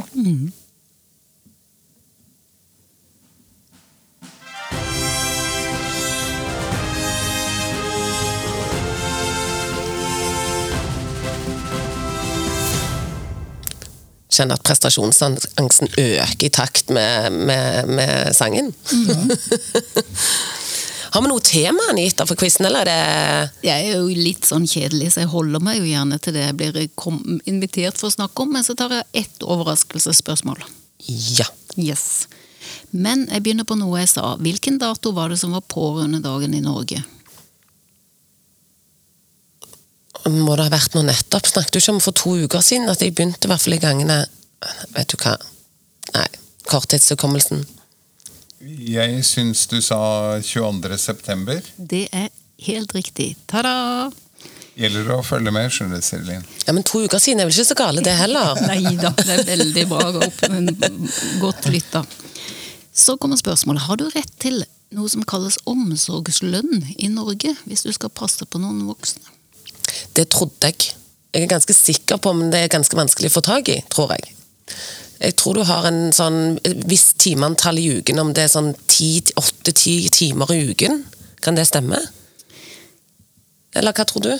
Kjenner 14.32 14.56
at 14.56 14.64
prestasjonsangsten 14.64 15.92
øker 16.00 16.46
i 16.46 16.50
takt 16.52 16.90
med, 16.94 17.32
med, 17.32 17.88
med 17.92 18.32
sangen. 18.36 18.72
har 21.12 21.20
vi 21.20 21.28
noe 21.28 21.44
tema, 21.44 21.90
Anita, 21.92 22.24
for 22.28 22.40
quizen, 22.40 22.64
eller 22.68 22.86
er 22.86 22.88
det 22.88 23.68
Jeg 23.68 23.90
er 23.90 23.98
jo 23.98 24.06
litt 24.16 24.48
sånn 24.48 24.64
kjedelig, 24.64 25.12
så 25.12 25.26
jeg 25.26 25.32
holder 25.34 25.64
meg 25.64 25.82
jo 25.82 25.90
gjerne 25.90 26.20
til 26.24 26.38
det 26.38 26.46
jeg 26.46 26.58
blir 26.60 26.86
kom, 26.96 27.20
invitert 27.44 28.00
for 28.00 28.08
å 28.08 28.16
snakke 28.16 28.46
om, 28.46 28.54
men 28.56 28.64
så 28.64 28.76
tar 28.78 28.96
jeg 28.96 29.24
ett 29.24 29.44
overraskelsesspørsmål. 29.44 30.64
Ja. 31.36 31.48
Yes. 31.76 32.28
Men 32.92 33.26
jeg 33.28 33.44
begynner 33.44 33.68
på 33.68 33.76
noe 33.80 34.02
jeg 34.02 34.10
sa. 34.12 34.34
Hvilken 34.40 34.78
dato 34.80 35.12
var 35.16 35.32
det 35.32 35.40
som 35.40 35.54
var 35.56 35.64
pårørendedagen 35.72 36.56
i 36.56 36.64
Norge? 36.64 37.00
Må 40.30 40.54
det 40.56 40.68
ha 40.68 40.72
vært 40.72 40.94
noe 40.94 41.06
nettopp? 41.08 41.48
Snakket 41.50 41.74
du 41.74 41.80
ikke 41.80 41.94
om 41.96 42.00
for 42.04 42.14
to 42.16 42.36
uker 42.44 42.62
siden 42.62 42.90
at 42.92 43.02
jeg 43.02 43.14
begynte 43.16 43.48
i 43.48 43.50
hvert 43.50 43.64
fall 43.64 43.74
i 43.74 43.82
gangene 43.82 44.22
Vet 44.94 45.10
du 45.10 45.16
hva? 45.18 45.34
Nei. 46.14 46.28
Korttidshukommelsen. 46.70 47.64
Jeg 48.62 49.24
syns 49.26 49.64
du 49.66 49.80
sa 49.82 49.98
22. 50.38 50.98
september. 51.02 51.58
Det 51.76 52.04
er 52.14 52.28
helt 52.62 52.94
riktig. 52.94 53.32
Ta-da! 53.50 54.12
Gjelder 54.78 55.08
det 55.08 55.16
å 55.16 55.24
følge 55.26 55.52
med, 55.52 55.66
skjønner 55.74 56.00
du, 56.00 56.06
Sirilin. 56.06 56.44
Ja, 56.64 56.72
Men 56.72 56.86
to 56.86 57.02
uker 57.02 57.20
siden 57.20 57.42
er 57.42 57.48
vel 57.48 57.56
ikke 57.56 57.72
så 57.72 57.76
gale, 57.76 58.04
det 58.06 58.14
heller? 58.16 58.54
Nei 58.70 58.94
da, 58.96 59.10
det 59.18 59.34
er 59.34 59.42
veldig 59.50 59.84
bra 59.90 60.06
opp, 60.22 60.46
men 60.52 60.70
godt 61.42 61.68
lytta. 61.74 62.04
Så 62.94 63.18
kommer 63.20 63.40
spørsmålet. 63.40 63.88
Har 63.88 63.98
du 64.00 64.06
rett 64.14 64.32
til 64.40 64.62
noe 64.94 65.10
som 65.10 65.26
kalles 65.28 65.58
omsorgslønn 65.68 66.86
i 66.96 67.10
Norge, 67.12 67.56
hvis 67.66 67.84
du 67.84 67.92
skal 67.92 68.12
passe 68.14 68.46
på 68.46 68.62
noen 68.62 68.84
voksne? 68.88 69.26
Det 70.16 70.28
trodde 70.32 70.70
jeg. 70.70 70.92
Jeg 71.32 71.46
er 71.46 71.54
ganske 71.54 71.74
sikker 71.76 72.20
på 72.20 72.32
om 72.34 72.44
det 72.52 72.60
er 72.60 72.72
ganske 72.72 72.96
vanskelig 72.96 73.30
å 73.30 73.36
få 73.38 73.44
tak 73.46 73.70
i, 73.72 73.78
tror 73.92 74.12
jeg. 74.12 74.34
Jeg 75.22 75.36
tror 75.38 75.56
du 75.56 75.62
har 75.68 75.86
en 75.86 76.10
sånn 76.12 76.58
visst 76.90 77.16
timeantall 77.22 77.78
i 77.78 77.86
uken, 77.98 78.18
om 78.18 78.32
det 78.34 78.46
er 78.46 78.52
sånn 78.52 78.72
åtte-ti 78.74 79.94
timer 80.12 80.50
i 80.52 80.64
uken. 80.72 81.04
Kan 81.42 81.56
det 81.56 81.68
stemme? 81.70 82.00
Eller 83.74 83.94
hva 83.96 84.04
tror 84.08 84.26
du? 84.26 84.32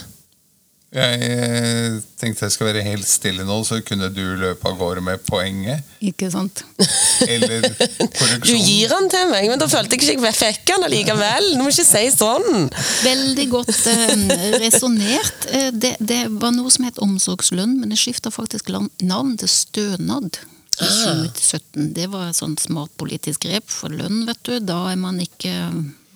Jeg 0.92 1.20
eh, 1.24 1.94
tenkte 2.20 2.44
jeg 2.44 2.52
skal 2.52 2.68
være 2.68 2.82
helt 2.84 3.06
stille 3.08 3.46
nå, 3.48 3.54
så 3.64 3.78
kunne 3.80 4.10
du 4.12 4.20
løpe 4.36 4.68
av 4.68 4.74
gårde 4.76 5.00
med 5.04 5.22
poenget. 5.24 5.86
Ikke 6.04 6.28
sant? 6.32 6.60
Eller 7.24 7.64
Du 8.44 8.52
gir 8.52 8.92
den 8.92 9.08
til 9.08 9.30
meg, 9.30 9.48
men 9.48 9.60
da 9.60 9.70
følte 9.72 9.96
jeg 9.96 10.18
ikke 10.18 10.28
jeg 10.28 10.36
fikk 10.36 10.66
den 10.68 10.84
allikevel. 10.90 11.48
Du 11.54 11.62
må 11.64 11.72
ikke 11.72 11.86
si 11.88 12.04
sånn. 12.12 12.68
Veldig 13.06 13.46
godt 13.54 13.72
eh, 13.88 14.26
resonnert. 14.66 15.48
Eh, 15.48 15.70
det, 15.72 15.94
det 16.04 16.26
var 16.36 16.52
noe 16.58 16.72
som 16.74 16.84
het 16.84 17.00
omsorgslønn, 17.00 17.78
men 17.80 17.94
det 17.94 18.00
skifta 18.02 18.34
faktisk 18.34 18.68
navn 19.00 19.38
til 19.40 19.48
stønad. 19.48 20.42
I 20.72 20.86
2017. 20.88 21.88
Det 21.96 22.06
var 22.12 22.28
et 22.28 22.36
sånt 22.36 22.60
smart 22.60 22.92
politisk 23.00 23.44
grep, 23.46 23.68
for 23.70 23.92
lønn, 23.92 24.26
vet 24.28 24.44
du, 24.44 24.58
da 24.60 24.82
er 24.92 25.00
man 25.00 25.20
ikke 25.24 25.52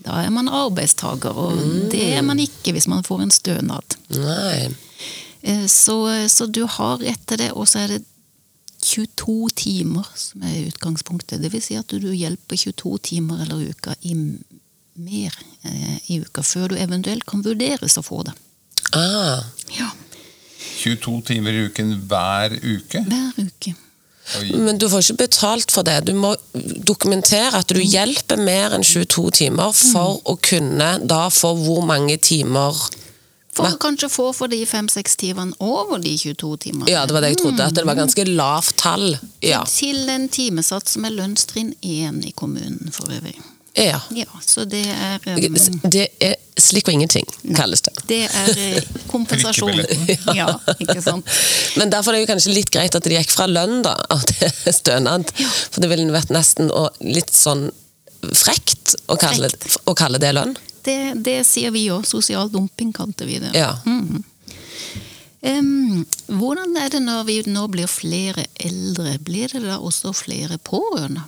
da 0.07 0.21
er 0.23 0.31
man 0.35 0.49
arbeidstaker, 0.49 1.35
og 1.35 1.59
det 1.93 2.05
er 2.17 2.23
man 2.23 2.39
ikke 2.43 2.73
hvis 2.77 2.87
man 2.91 3.03
får 3.07 3.25
en 3.27 3.35
stønad. 3.35 3.97
Nei. 4.15 4.69
Eh, 5.43 5.67
Så, 5.71 5.97
så 6.31 6.47
du 6.47 6.63
har 6.67 6.99
rett 7.03 7.27
til 7.27 7.39
det, 7.43 7.51
og 7.53 7.67
så 7.69 7.83
er 7.85 7.97
det 7.97 8.05
22 8.87 9.49
timer 9.57 10.07
som 10.15 10.43
er 10.47 10.69
utgangspunktet. 10.69 11.41
Det 11.43 11.51
vil 11.53 11.63
si 11.65 11.75
at 11.79 11.91
du 11.91 12.07
hjelper 12.13 12.57
22 12.61 12.99
timer 13.11 13.43
eller 13.43 13.71
uka 13.73 13.95
i 14.07 14.15
mer 14.15 15.35
eh, 15.67 15.97
i 16.13 16.21
uka, 16.23 16.43
før 16.47 16.71
du 16.73 16.77
eventuelt 16.81 17.27
kan 17.29 17.43
vurderes 17.45 17.99
å 17.99 18.05
få 18.07 18.23
det. 18.29 18.35
Ah. 18.95 19.43
Ja, 19.75 19.91
22 20.77 21.17
timer 21.33 21.57
i 21.57 21.65
uken 21.67 21.97
hver 22.07 22.55
uke. 22.63 23.03
hver 23.09 23.41
uke. 23.43 23.75
Oi. 24.41 24.51
Men 24.59 24.79
du 24.79 24.89
får 24.91 25.05
ikke 25.05 25.23
betalt 25.27 25.73
for 25.73 25.87
det. 25.87 26.01
Du 26.09 26.13
må 26.19 26.35
dokumentere 26.89 27.61
at 27.61 27.71
du 27.71 27.81
hjelper 27.81 28.41
mer 28.43 28.75
enn 28.75 28.85
22 28.87 29.31
timer 29.43 29.75
for 29.77 30.21
å 30.27 30.37
kunne 30.43 30.97
da 31.07 31.27
få 31.31 31.53
hvor 31.61 31.85
mange 31.87 32.19
timer 32.19 32.75
For 33.57 33.71
å 33.71 33.79
kanskje 33.81 34.11
få 34.13 34.27
for 34.37 34.53
de 34.53 34.59
fem-seks 34.69 35.15
timene 35.17 35.57
over 35.65 36.03
de 36.03 36.13
22 36.21 36.51
timene. 36.67 36.91
Ja, 36.93 37.07
det 37.09 37.17
var 37.17 37.25
det 37.25 37.31
jeg 37.33 37.41
trodde. 37.41 37.71
At 37.71 37.79
det 37.79 37.87
var 37.89 37.97
ganske 37.97 38.27
lavt 38.29 38.77
tall. 38.83 39.15
Ja. 39.41 39.63
Til 39.71 40.11
en 40.13 40.29
timesats 40.29 40.99
som 40.99 41.07
er 41.09 41.15
lønnstrinn 41.17 41.73
1 41.81 42.21
i 42.29 42.35
kommunen 42.37 42.93
for 42.93 43.09
øvrig. 43.09 43.39
Ja. 43.77 44.01
Ja, 44.11 44.27
så 44.41 44.65
det 44.65 44.85
er 44.89 45.21
um, 45.27 45.81
Det 45.85 46.07
er 46.25 46.37
slik 46.57 46.89
og 46.89 46.95
ingenting, 46.97 47.27
kalles 47.57 47.83
det. 47.85 47.93
Det 48.09 48.21
er 48.25 48.53
eh, 48.57 48.87
kompensasjon. 49.13 49.83
Ja, 50.35 50.49
ikke 50.79 51.03
sant. 51.05 51.29
Men 51.79 51.93
derfor 51.93 52.15
er 52.15 52.21
det 52.21 52.27
jo 52.27 52.31
kanskje 52.33 52.55
litt 52.57 52.73
greit 52.73 52.97
at 52.97 53.05
det 53.05 53.19
gikk 53.19 53.35
fra 53.37 53.49
lønn 53.51 53.83
da, 53.85 53.95
til 54.31 54.73
stønad. 54.73 55.29
For 55.37 55.85
det 55.85 55.91
ville 55.93 56.09
vært 56.15 56.33
nesten 56.35 56.73
litt 57.05 57.35
sånn 57.37 57.69
frekt 58.33 58.97
å 59.13 59.19
kalle, 59.21 59.51
Frekt. 59.53 59.77
å 59.85 59.95
kalle 59.99 60.23
det 60.23 60.33
lønn. 60.35 60.57
Det, 60.87 60.99
det 61.27 61.41
sier 61.47 61.75
vi 61.75 61.85
òg. 61.93 62.07
Sosial 62.09 62.49
dumping 62.51 62.95
kalte 62.97 63.29
vi 63.29 63.41
det. 63.43 63.53
Ja. 63.59 63.75
Em, 65.47 66.07
hvordan 66.27 66.73
er 66.81 66.91
det 66.91 67.05
når 67.05 67.25
vi 67.29 67.41
nå 67.53 67.67
blir 67.71 67.91
flere 67.91 68.49
eldre? 68.57 69.19
Blir 69.23 69.53
det 69.53 69.67
da 69.67 69.77
også 69.79 70.15
flere 70.17 70.57
pårørende? 70.59 71.27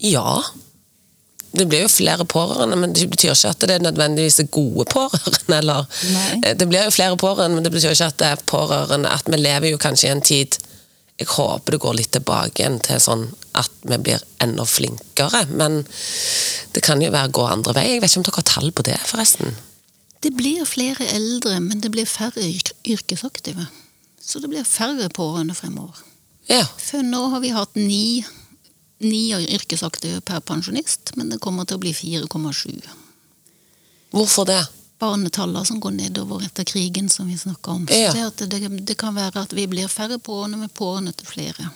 Ja. 0.00 0.42
Det 1.54 1.68
blir 1.70 1.84
jo 1.84 1.88
flere 1.88 2.24
pårørende, 2.26 2.76
men 2.76 2.92
det 2.92 3.06
betyr 3.12 3.30
ikke 3.30 3.50
at 3.54 3.60
det 3.62 3.76
er 3.76 3.84
nødvendigvis 3.84 4.40
er 4.42 4.48
gode 4.50 4.88
pårørende. 4.90 5.58
Eller. 5.60 5.86
Nei. 6.10 6.40
Eh, 6.42 6.56
Det 6.58 6.66
blir 6.68 6.84
jo 6.88 6.90
flere 6.94 7.16
pårørende, 7.16 7.54
men 7.54 7.64
det 7.64 7.72
betyr 7.72 7.94
ikke 7.94 8.10
at 8.10 8.18
det 8.18 8.26
er 8.32 8.42
pårørende. 8.50 9.12
At 9.12 9.28
vi 9.30 9.38
lever 9.38 9.70
jo 9.70 9.78
kanskje 9.78 10.08
i 10.08 10.14
en 10.16 10.20
tid 10.24 10.58
Jeg 11.14 11.28
håper 11.30 11.70
det 11.70 11.78
går 11.78 11.94
litt 11.94 12.10
tilbake 12.10 12.58
igjen 12.58 12.80
til 12.82 12.98
sånn 12.98 13.20
at 13.54 13.70
vi 13.86 13.98
blir 14.02 14.22
enda 14.42 14.64
flinkere. 14.66 15.44
Men 15.54 15.84
det 16.74 16.82
kan 16.82 16.98
jo 17.00 17.12
være 17.14 17.30
gå 17.30 17.44
andre 17.46 17.74
vei. 17.76 17.84
Jeg 17.92 18.00
vet 18.02 18.10
ikke 18.10 18.18
om 18.18 18.24
dere 18.26 18.40
har 18.40 18.48
tall 18.50 18.72
på 18.74 18.82
det, 18.82 18.96
forresten. 19.06 19.54
Det 20.26 20.32
blir 20.34 20.64
flere 20.66 21.06
eldre, 21.14 21.60
men 21.62 21.78
det 21.84 21.92
blir 21.94 22.08
færre 22.10 22.42
yrkesaktive. 22.82 23.68
Så 24.18 24.42
det 24.42 24.50
blir 24.50 24.66
færre 24.66 25.06
pårørende 25.14 25.54
fremover. 25.54 26.02
Ja. 26.50 26.64
For 26.82 27.06
nå 27.06 27.28
har 27.30 27.40
vi 27.46 27.54
hatt 27.54 27.78
ni, 27.78 28.24
ni 28.98 29.32
yrkesaktive 29.34 30.20
per 30.20 30.40
pensjonist, 30.40 31.14
men 31.16 31.32
det 31.32 31.40
kommer 31.42 31.64
til 31.64 31.78
å 31.78 31.82
bli 31.82 31.92
4,7. 31.94 32.78
Hvorfor 34.14 34.46
det? 34.48 34.62
Barnetallene 35.02 35.66
som 35.66 35.80
går 35.82 35.96
nedover 35.96 36.44
etter 36.46 36.64
krigen, 36.64 37.08
som 37.10 37.28
vi 37.28 37.38
snakka 37.38 37.70
om. 37.70 37.88
Ja. 37.90 38.30
det, 38.38 38.46
det, 38.46 38.68
det 38.86 38.94
kan 38.94 39.16
være 39.16 39.42
at 39.42 39.52
vi 39.52 39.66
blir 39.66 39.90
færre 39.90 40.20
pårørende 40.22 40.62
med 40.62 40.72
pårørende 40.74 41.12
til 41.12 41.26
flere. 41.26 41.68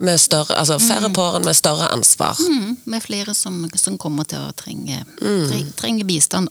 Med 0.00 0.20
større, 0.20 0.56
altså 0.56 0.78
færre 0.80 1.12
pårørende 1.12 1.46
med 1.46 1.56
større 1.56 1.90
ansvar. 1.92 2.38
Mm, 2.40 2.76
med 2.84 3.02
flere 3.02 3.34
som, 3.34 3.62
som 3.76 3.98
kommer 4.00 4.24
til 4.24 4.42
å 4.42 4.52
trenge, 4.56 5.04
mm. 5.20 5.72
trenge 5.78 6.06
bistand. 6.08 6.50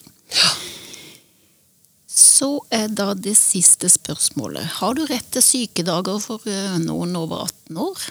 Så 2.20 2.52
er 2.72 2.88
da 2.94 3.12
det 3.14 3.36
siste 3.38 3.90
spørsmålet. 3.90 4.80
Har 4.80 4.96
du 4.96 5.04
rett 5.10 5.28
til 5.34 5.44
sykedager 5.44 6.22
for 6.24 6.46
eh, 6.48 6.78
noen 6.84 7.16
over 7.20 7.48
18 7.48 7.80
år? 7.84 8.10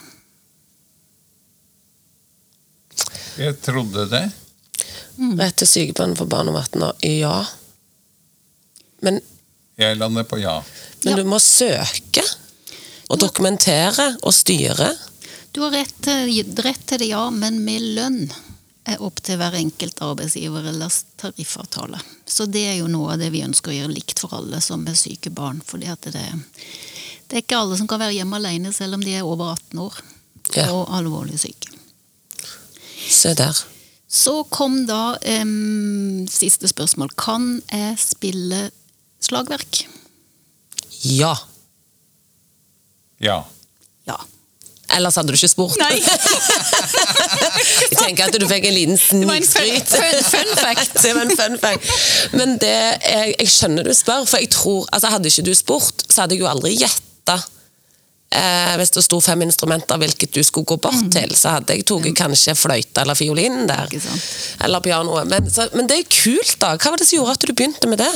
Jeg 3.39 3.61
trodde 3.63 4.07
det. 4.11 4.25
Rett 5.39 5.57
til 5.59 5.67
sykepleien 5.71 6.17
for 6.19 6.27
barn 6.31 6.49
over 6.51 6.65
18 6.67 6.83
år. 6.89 6.97
Ja. 7.07 7.37
Men, 9.03 9.21
Jeg 9.79 9.97
lander 9.97 10.25
på 10.27 10.39
ja. 10.43 10.63
men 11.05 11.11
Ja. 11.13 11.17
du 11.23 11.25
må 11.29 11.39
søke. 11.39 12.23
Og 13.09 13.19
dokumentere 13.23 14.17
og 14.23 14.35
styre. 14.35 14.91
Du 15.53 15.63
har 15.63 15.71
rett 15.73 15.95
til, 16.05 16.45
rett 16.63 16.83
til 16.87 16.99
det, 16.99 17.09
ja, 17.09 17.31
men 17.31 17.63
med 17.65 17.81
lønn 17.97 18.33
er 18.89 19.01
opp 19.03 19.23
til 19.25 19.39
hver 19.41 19.55
enkelt 19.57 20.01
arbeidsgiver 20.05 20.67
eller 20.69 20.93
tariffavtale. 21.21 21.99
Så 22.27 22.47
det 22.47 22.67
er 22.69 22.77
jo 22.83 22.87
noe 22.89 23.15
av 23.15 23.19
det 23.23 23.31
vi 23.33 23.43
ønsker 23.45 23.73
å 23.73 23.77
gjøre 23.79 23.95
likt 23.95 24.19
for 24.21 24.35
alle 24.37 24.61
som 24.65 24.87
er 24.89 24.95
syke 24.99 25.31
barn. 25.31 25.63
fordi 25.65 25.87
at 25.89 26.03
det, 26.03 26.27
det 27.29 27.37
er 27.37 27.43
ikke 27.43 27.59
alle 27.63 27.77
som 27.79 27.89
kan 27.89 28.01
være 28.01 28.17
hjemme 28.19 28.37
alene 28.37 28.73
selv 28.73 28.95
om 28.95 29.05
de 29.05 29.15
er 29.15 29.25
over 29.25 29.55
18 29.57 29.79
år 29.87 29.95
Ja. 30.57 30.71
og 30.73 30.89
alvorlig 30.97 31.39
syke. 31.39 31.69
Se 33.09 33.35
der. 33.39 33.57
Så 34.09 34.43
kom 34.51 34.87
da 34.89 35.17
um, 35.43 36.25
siste 36.33 36.69
spørsmål. 36.71 37.11
Kan 37.21 37.63
jeg 37.73 37.99
spille 38.01 38.71
slagverk? 39.21 39.83
Ja. 41.05 41.35
Ja. 43.21 43.43
Ja. 44.09 44.17
Ellers 44.97 45.19
hadde 45.21 45.29
du 45.29 45.37
ikke 45.37 45.51
spurt. 45.53 45.77
Nei. 45.79 45.99
Jeg 47.59 47.99
tenker 47.99 48.29
at 48.31 48.37
du 48.41 48.47
fikk 48.49 48.65
en 48.69 48.75
liten 48.75 49.25
var 49.29 49.37
en 49.37 49.45
fun- 49.47 49.85
fun- 49.91 50.25
fun 50.25 50.53
fact. 50.57 50.95
det 51.05 51.11
var 51.17 51.27
en 51.27 51.35
fun 51.37 51.59
fact. 51.61 51.91
Men 52.33 52.55
det, 52.63 52.73
jeg, 53.05 53.35
jeg 53.39 53.51
skjønner 53.53 53.85
du 53.87 53.93
spør, 53.97 54.25
for 54.29 54.41
jeg 54.41 54.51
tror 54.55 54.87
altså 54.95 55.11
Hadde 55.13 55.29
ikke 55.31 55.45
du 55.51 55.53
spurt, 55.59 56.05
så 56.09 56.23
hadde 56.25 56.37
jeg 56.39 56.45
jo 56.45 56.49
aldri 56.51 56.73
gjetta. 56.81 57.37
Eh, 58.29 58.75
hvis 58.77 58.91
det 58.93 59.03
sto 59.07 59.21
fem 59.25 59.41
instrumenter 59.47 59.97
hvilket 59.97 60.35
du 60.37 60.43
skulle 60.45 60.69
gå 60.69 60.77
bort 60.85 61.07
til, 61.15 61.33
så 61.37 61.55
hadde 61.57 61.79
jeg 61.79 61.87
tatt 61.89 62.09
kanskje 62.19 62.55
fløyte 62.59 63.01
eller 63.01 63.17
fiolinen 63.17 63.69
der. 63.71 63.89
Eller 64.65 64.85
pianoet. 64.85 65.31
Men, 65.31 65.49
men 65.75 65.89
det 65.89 66.03
er 66.03 66.11
kult, 66.13 66.59
da. 66.61 66.75
Hva 66.77 66.93
var 66.93 67.01
det 67.01 67.09
som 67.09 67.23
gjorde 67.23 67.39
at 67.39 67.47
du 67.49 67.55
begynte 67.55 67.89
med 67.89 68.03
det? 68.05 68.13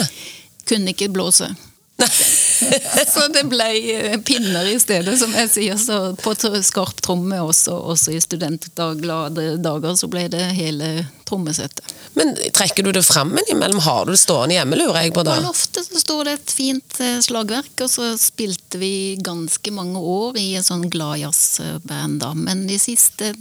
Kunne 0.68 0.92
ikke 0.92 1.08
blåse. 1.14 1.48
Så 3.12 3.26
det 3.32 3.44
ble 3.50 3.68
eh, 3.94 4.20
pinner 4.20 4.66
i 4.68 4.78
stedet, 4.80 5.14
som 5.18 5.32
jeg 5.36 5.50
sier. 5.50 5.80
Så 5.80 5.98
på 6.22 6.34
skarp 6.62 7.02
tromme 7.04 7.40
også, 7.42 7.74
også 7.92 8.14
i 8.14 8.20
studentglade 8.22 9.56
dager, 9.62 9.96
så 9.98 10.08
ble 10.10 10.26
det 10.32 10.44
hele 10.56 10.92
trommesettet. 11.28 11.94
Men 12.18 12.34
trekker 12.54 12.84
du 12.84 12.92
det 12.92 13.04
fram 13.06 13.32
innimellom? 13.38 13.80
Har 13.84 14.06
du 14.06 14.12
det 14.12 14.20
stående 14.20 14.58
hjemme, 14.58 14.78
lurer 14.78 15.02
jeg 15.02 15.14
på 15.16 15.24
da? 15.26 15.36
På 15.38 15.46
loftet 15.48 15.88
så 15.88 16.00
står 16.02 16.24
det 16.28 16.38
et 16.38 16.56
fint 16.56 16.98
eh, 17.00 17.20
slagverk, 17.24 17.74
og 17.80 17.92
så 17.92 18.12
spilte 18.20 18.80
vi 18.82 19.18
ganske 19.22 19.74
mange 19.74 20.00
år 20.00 20.40
i 20.40 20.52
en 20.58 20.66
sånn 20.66 20.88
gladjazzband 20.92 22.20
da. 22.24 22.34
Men 22.38 22.66
de 22.68 22.78
siste 22.82 23.32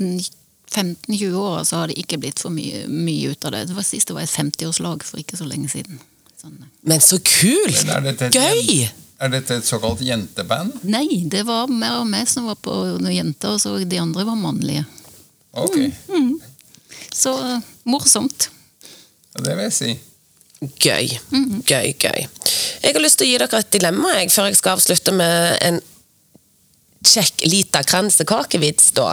15-20 0.72 1.36
åra 1.36 1.66
så 1.68 1.82
har 1.82 1.92
det 1.92 2.00
ikke 2.00 2.22
blitt 2.22 2.40
for 2.44 2.54
mye, 2.54 2.86
mye 2.88 3.34
ut 3.34 3.46
av 3.48 3.58
det. 3.58 3.68
Det 3.72 3.78
var 3.78 3.88
sist 3.88 4.12
det 4.12 4.18
var 4.18 4.28
et 4.28 4.40
50-årslag 4.40 5.04
for 5.08 5.22
ikke 5.22 5.40
så 5.40 5.50
lenge 5.50 5.72
siden. 5.74 6.00
Sånn. 6.42 6.58
Men 6.90 7.02
så 7.04 7.20
kult! 7.22 7.84
Men 7.86 7.92
er 8.00 8.06
dette 8.10 8.30
et 8.32 8.38
Gøy! 8.40 8.88
Er 9.22 9.30
dette 9.30 9.60
et 9.60 9.68
såkalt 9.68 10.00
jenteband? 10.02 10.80
Nei, 10.90 11.20
det 11.30 11.44
var 11.46 11.70
mer 11.70 12.00
og 12.00 12.08
mer 12.10 12.26
som 12.26 12.48
var 12.50 12.58
på 12.58 12.74
noen 12.98 13.14
jenter, 13.14 13.54
og 13.54 13.62
så 13.62 13.76
de 13.86 14.00
andre 14.02 14.26
var 14.26 14.40
mannlige. 14.40 14.82
Ok, 15.54 15.76
Så 17.14 17.36
eh, 17.44 17.60
morsomt. 17.86 18.48
ja, 19.36 19.44
det 19.46 19.54
vil 19.60 19.68
jeg 19.68 19.76
si. 19.78 19.92
Gøy. 20.82 21.12
Gøy, 21.68 21.94
gøy. 22.02 22.26
Jeg 22.82 22.96
har 22.96 23.02
lyst 23.04 23.20
til 23.22 23.28
å 23.28 23.30
gi 23.32 23.38
dere 23.42 23.60
et 23.62 23.72
dilemma 23.74 24.16
jeg, 24.18 24.32
før 24.34 24.50
jeg 24.50 24.58
skal 24.58 24.78
avslutte 24.80 25.14
med 25.14 25.58
en 25.68 25.80
kjekk 27.06 27.46
lita 27.50 27.82
kransekakevits, 27.86 28.92
da. 28.98 29.12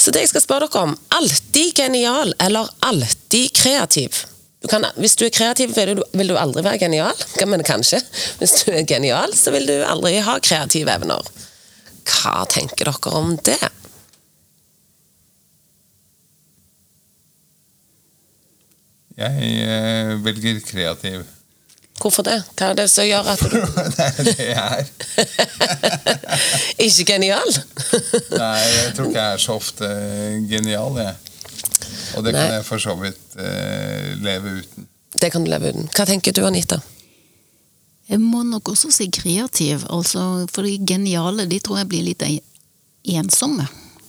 Så 0.00 0.12
det 0.12 0.24
jeg 0.24 0.32
skal 0.34 0.44
spørre 0.44 0.68
dere 0.68 0.84
om, 0.90 0.94
alltid 1.16 1.80
genial 1.80 2.34
eller 2.44 2.68
alltid 2.84 3.52
kreativ? 3.56 4.24
Du 4.64 4.68
kan, 4.68 4.86
hvis 4.96 5.12
du 5.20 5.26
er 5.26 5.32
kreativ, 5.34 5.74
vil 5.76 5.98
du, 5.98 6.02
vil 6.16 6.30
du 6.32 6.38
aldri 6.40 6.62
være 6.64 6.80
genial. 6.86 7.18
Men 7.52 7.60
kanskje. 7.68 8.00
Hvis 8.40 8.62
du 8.62 8.70
er 8.72 8.86
genial, 8.88 9.34
så 9.36 9.52
vil 9.52 9.68
du 9.68 9.74
aldri 9.84 10.16
ha 10.24 10.38
kreative 10.40 10.88
evner. 10.88 11.20
Hva 12.08 12.46
tenker 12.48 12.88
dere 12.88 13.12
om 13.12 13.34
det? 13.44 13.60
Jeg 19.20 19.52
eh, 19.68 20.14
velger 20.24 20.64
kreativ. 20.64 21.28
Hvorfor 22.00 22.24
det? 22.26 22.40
Hva 22.56 22.72
er 22.72 22.80
det 22.80 22.88
som 22.90 23.04
gjør 23.04 23.28
at 23.34 23.44
du 23.44 23.60
det 23.98 24.08
er 24.08 24.30
det 24.30 24.48
jeg 24.48 24.80
er. 24.80 24.88
ikke 26.88 27.06
genial? 27.12 27.54
Nei, 28.32 28.64
jeg 28.64 28.96
tror 28.96 29.12
ikke 29.12 29.20
jeg 29.20 29.28
er 29.28 29.44
så 29.44 29.60
ofte 29.60 29.92
genial, 30.48 30.98
jeg. 31.04 31.33
Og 32.16 32.24
det 32.24 32.34
Nei. 32.34 32.40
kan 32.40 32.56
jeg 32.58 32.66
for 32.66 32.82
så 32.82 32.96
vidt 33.00 33.38
eh, 33.40 34.10
leve 34.22 34.58
uten. 34.60 34.88
Det 35.14 35.30
kan 35.30 35.44
du 35.44 35.50
leve 35.50 35.72
uten. 35.72 35.88
Hva 35.94 36.06
tenker 36.08 36.34
du, 36.34 36.42
Anita? 36.46 36.80
Jeg 38.10 38.20
må 38.20 38.42
nok 38.44 38.68
også 38.74 38.90
si 38.92 39.08
kreativ, 39.12 39.86
altså, 39.88 40.44
for 40.52 40.66
de 40.66 40.76
geniale 40.84 41.46
de 41.48 41.60
tror 41.64 41.80
jeg 41.80 41.90
blir 41.92 42.04
litt 42.04 42.24
ensomme. 43.14 43.64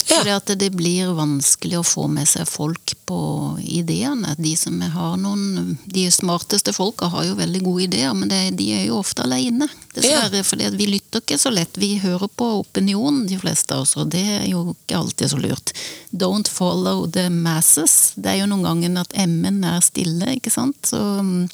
Ja. 0.07 0.19
Fordi 0.19 0.33
at 0.35 0.51
det 0.59 0.69
blir 0.69 1.13
vanskelig 1.17 1.79
å 1.79 1.85
få 1.85 2.05
med 2.11 2.27
seg 2.29 2.45
folk 2.49 2.93
på 3.09 3.19
ideene. 3.61 4.35
De 4.37 4.51
som 4.57 4.77
har 4.81 5.15
noen 5.17 5.77
De 5.85 6.05
smarteste 6.13 6.73
folka 6.75 7.09
har 7.09 7.25
jo 7.25 7.37
veldig 7.39 7.61
gode 7.65 7.87
ideer, 7.87 8.13
men 8.13 8.29
det, 8.29 8.41
de 8.59 8.67
er 8.77 8.83
jo 8.85 8.99
ofte 8.99 9.25
alene. 9.25 9.67
Dessverre, 9.95 10.43
fordi 10.45 10.67
at 10.69 10.77
vi 10.77 10.89
lytter 10.91 11.23
ikke 11.23 11.39
så 11.41 11.49
lett. 11.53 11.79
Vi 11.81 11.95
hører 12.03 12.29
på 12.29 12.51
opinionen, 12.59 13.25
de 13.29 13.39
fleste 13.41 13.73
av 13.73 13.85
oss, 13.85 13.95
og 13.97 14.11
det 14.13 14.25
er 14.41 14.45
jo 14.51 14.75
ikke 14.75 14.99
alltid 14.99 15.33
så 15.33 15.41
lurt. 15.41 15.73
Don't 16.11 16.51
follow 16.51 17.05
the 17.09 17.29
masses. 17.33 18.13
Det 18.15 18.35
er 18.35 18.43
jo 18.43 18.51
noen 18.51 18.67
ganger 18.67 19.01
at 19.01 19.17
M-en 19.25 19.63
er 19.65 19.81
stille, 19.85 20.37
ikke 20.37 20.53
sant. 20.53 20.77
Så 20.85 21.01
mm, 21.01 21.47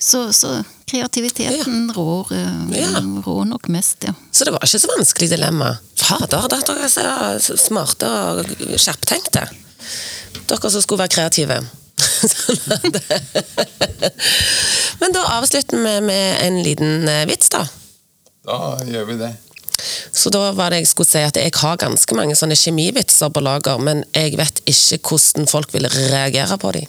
så, 0.00 0.32
så 0.32 0.62
kreativiteten 0.90 1.92
rår, 1.96 2.32
eh, 2.32 2.78
Ja. 2.80 3.00
rår 3.26 3.44
nok 3.44 3.68
mest, 3.68 4.04
ja. 4.08 4.12
Så 4.32 4.44
det 4.44 4.52
var 4.54 4.64
ikke 4.64 4.78
så 4.80 4.88
vanskelig 4.96 5.28
dilemma. 5.30 5.74
Fader, 6.00 6.48
dere 6.48 6.88
er 6.88 7.38
så 7.44 7.56
smarte 7.60 8.08
og 8.08 8.46
skjerptenkte. 8.80 9.44
Dere 10.48 10.70
som 10.72 10.80
skulle 10.82 11.04
være 11.04 11.12
kreative. 11.14 11.60
Men 15.00 15.12
da 15.12 15.20
avslutter 15.36 15.76
vi 15.76 16.00
med 16.00 16.40
en 16.46 16.62
liten 16.64 17.04
eh, 17.08 17.26
vits, 17.28 17.48
da. 17.52 17.66
Da 18.48 18.56
gjør 18.88 19.04
vi 19.12 19.18
det. 19.20 19.34
Så 20.12 20.28
da 20.32 20.50
var 20.52 20.70
det 20.72 20.82
jeg 20.82 20.90
skulle 20.90 21.08
si 21.08 21.20
at 21.24 21.36
jeg 21.40 21.52
har 21.56 21.76
ganske 21.80 22.14
mange 22.16 22.34
sånne 22.36 22.56
kjemivitser 22.58 23.30
på 23.32 23.40
lager, 23.44 23.78
men 23.80 24.02
jeg 24.16 24.36
vet 24.40 24.60
ikke 24.68 24.98
hvordan 25.14 25.46
folk 25.48 25.72
vil 25.72 25.86
reagere 25.88 26.56
på 26.60 26.72
dem. 26.76 26.88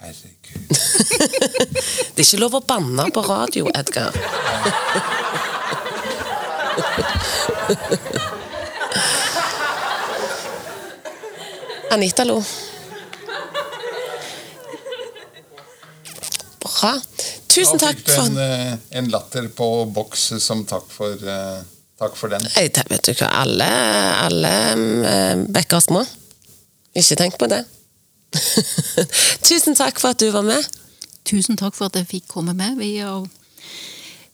Herregud. 0.00 0.66
Det 2.16 2.22
er 2.22 2.26
ikke 2.26 2.40
lov 2.40 2.54
å 2.58 2.64
banne 2.66 3.04
på 3.12 3.20
radio, 3.26 3.68
Edgar. 3.76 4.12
Anita 11.96 12.24
lo. 12.24 12.42
Bra. 16.60 16.92
Tusen 17.48 17.80
Da 17.80 17.88
fikk 17.88 18.02
du 18.04 18.12
en, 18.20 18.36
eh, 18.38 18.74
en 18.98 19.08
latter 19.08 19.48
på 19.48 19.68
boks 19.96 20.26
som 20.44 20.64
takk 20.68 20.90
for, 20.92 21.14
eh, 21.14 21.62
takk 21.98 22.16
for 22.16 22.28
den. 22.28 22.44
Jeg 22.56 22.72
vet 22.90 23.02
du 23.02 23.14
hva, 23.14 23.30
alle, 23.42 23.70
alle 24.26 24.52
eh, 25.12 25.36
bekker 25.48 25.80
små. 25.80 26.04
Ikke 26.96 27.16
tenk 27.16 27.38
på 27.38 27.48
det. 27.48 27.64
Tusen 29.48 29.76
takk 29.78 30.00
for 30.00 30.14
at 30.14 30.22
du 30.22 30.30
var 30.34 30.46
med. 30.46 30.66
Tusen 31.26 31.58
takk 31.58 31.74
for 31.76 31.90
at 31.90 31.98
jeg 31.98 32.08
fikk 32.10 32.28
komme 32.30 32.54
med. 32.56 32.78
Vi 32.78 32.96
er, 33.02 33.26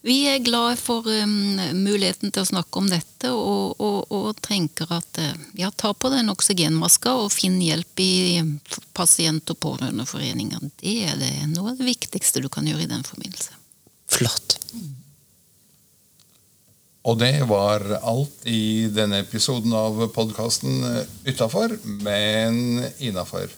vi 0.04 0.16
er 0.28 0.42
glad 0.44 0.80
for 0.80 1.06
um, 1.06 1.60
muligheten 1.78 2.32
til 2.34 2.44
å 2.44 2.48
snakke 2.48 2.82
om 2.82 2.90
dette, 2.90 3.30
og, 3.32 3.80
og, 3.80 4.12
og 4.12 4.42
tenker 4.44 4.90
at 4.92 5.20
eh, 5.22 5.46
ja, 5.62 5.70
ta 5.70 5.94
på 5.94 6.10
den 6.12 6.32
oksygenmaska 6.32 7.14
og 7.22 7.32
finn 7.32 7.60
hjelp 7.62 8.02
i 8.02 8.42
pasient- 8.96 9.54
og 9.54 9.60
pårørendeforeninger. 9.62 10.66
Det 10.82 10.96
er 11.06 11.16
det, 11.20 11.32
noe 11.54 11.72
av 11.72 11.80
det 11.80 11.88
viktigste 11.88 12.44
du 12.44 12.50
kan 12.52 12.68
gjøre 12.68 12.84
i 12.84 12.92
den 12.92 13.06
forbindelse. 13.06 13.56
Flott. 14.12 14.58
Og 17.02 17.16
det 17.18 17.34
var 17.50 17.82
alt 17.98 18.44
i 18.46 18.86
denne 18.94 19.24
episoden 19.24 19.72
av 19.74 20.04
podkasten 20.14 20.84
Utafor, 21.26 21.74
men 22.04 22.84
innafor. 23.02 23.50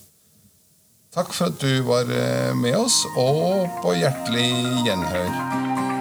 Takk 1.14 1.30
for 1.30 1.46
at 1.46 1.60
du 1.62 1.82
var 1.86 2.08
eh, 2.10 2.56
med 2.58 2.74
oss, 2.74 2.96
og 3.14 3.68
på 3.84 3.92
hjertelig 3.94 4.48
gjenhør. 4.82 5.93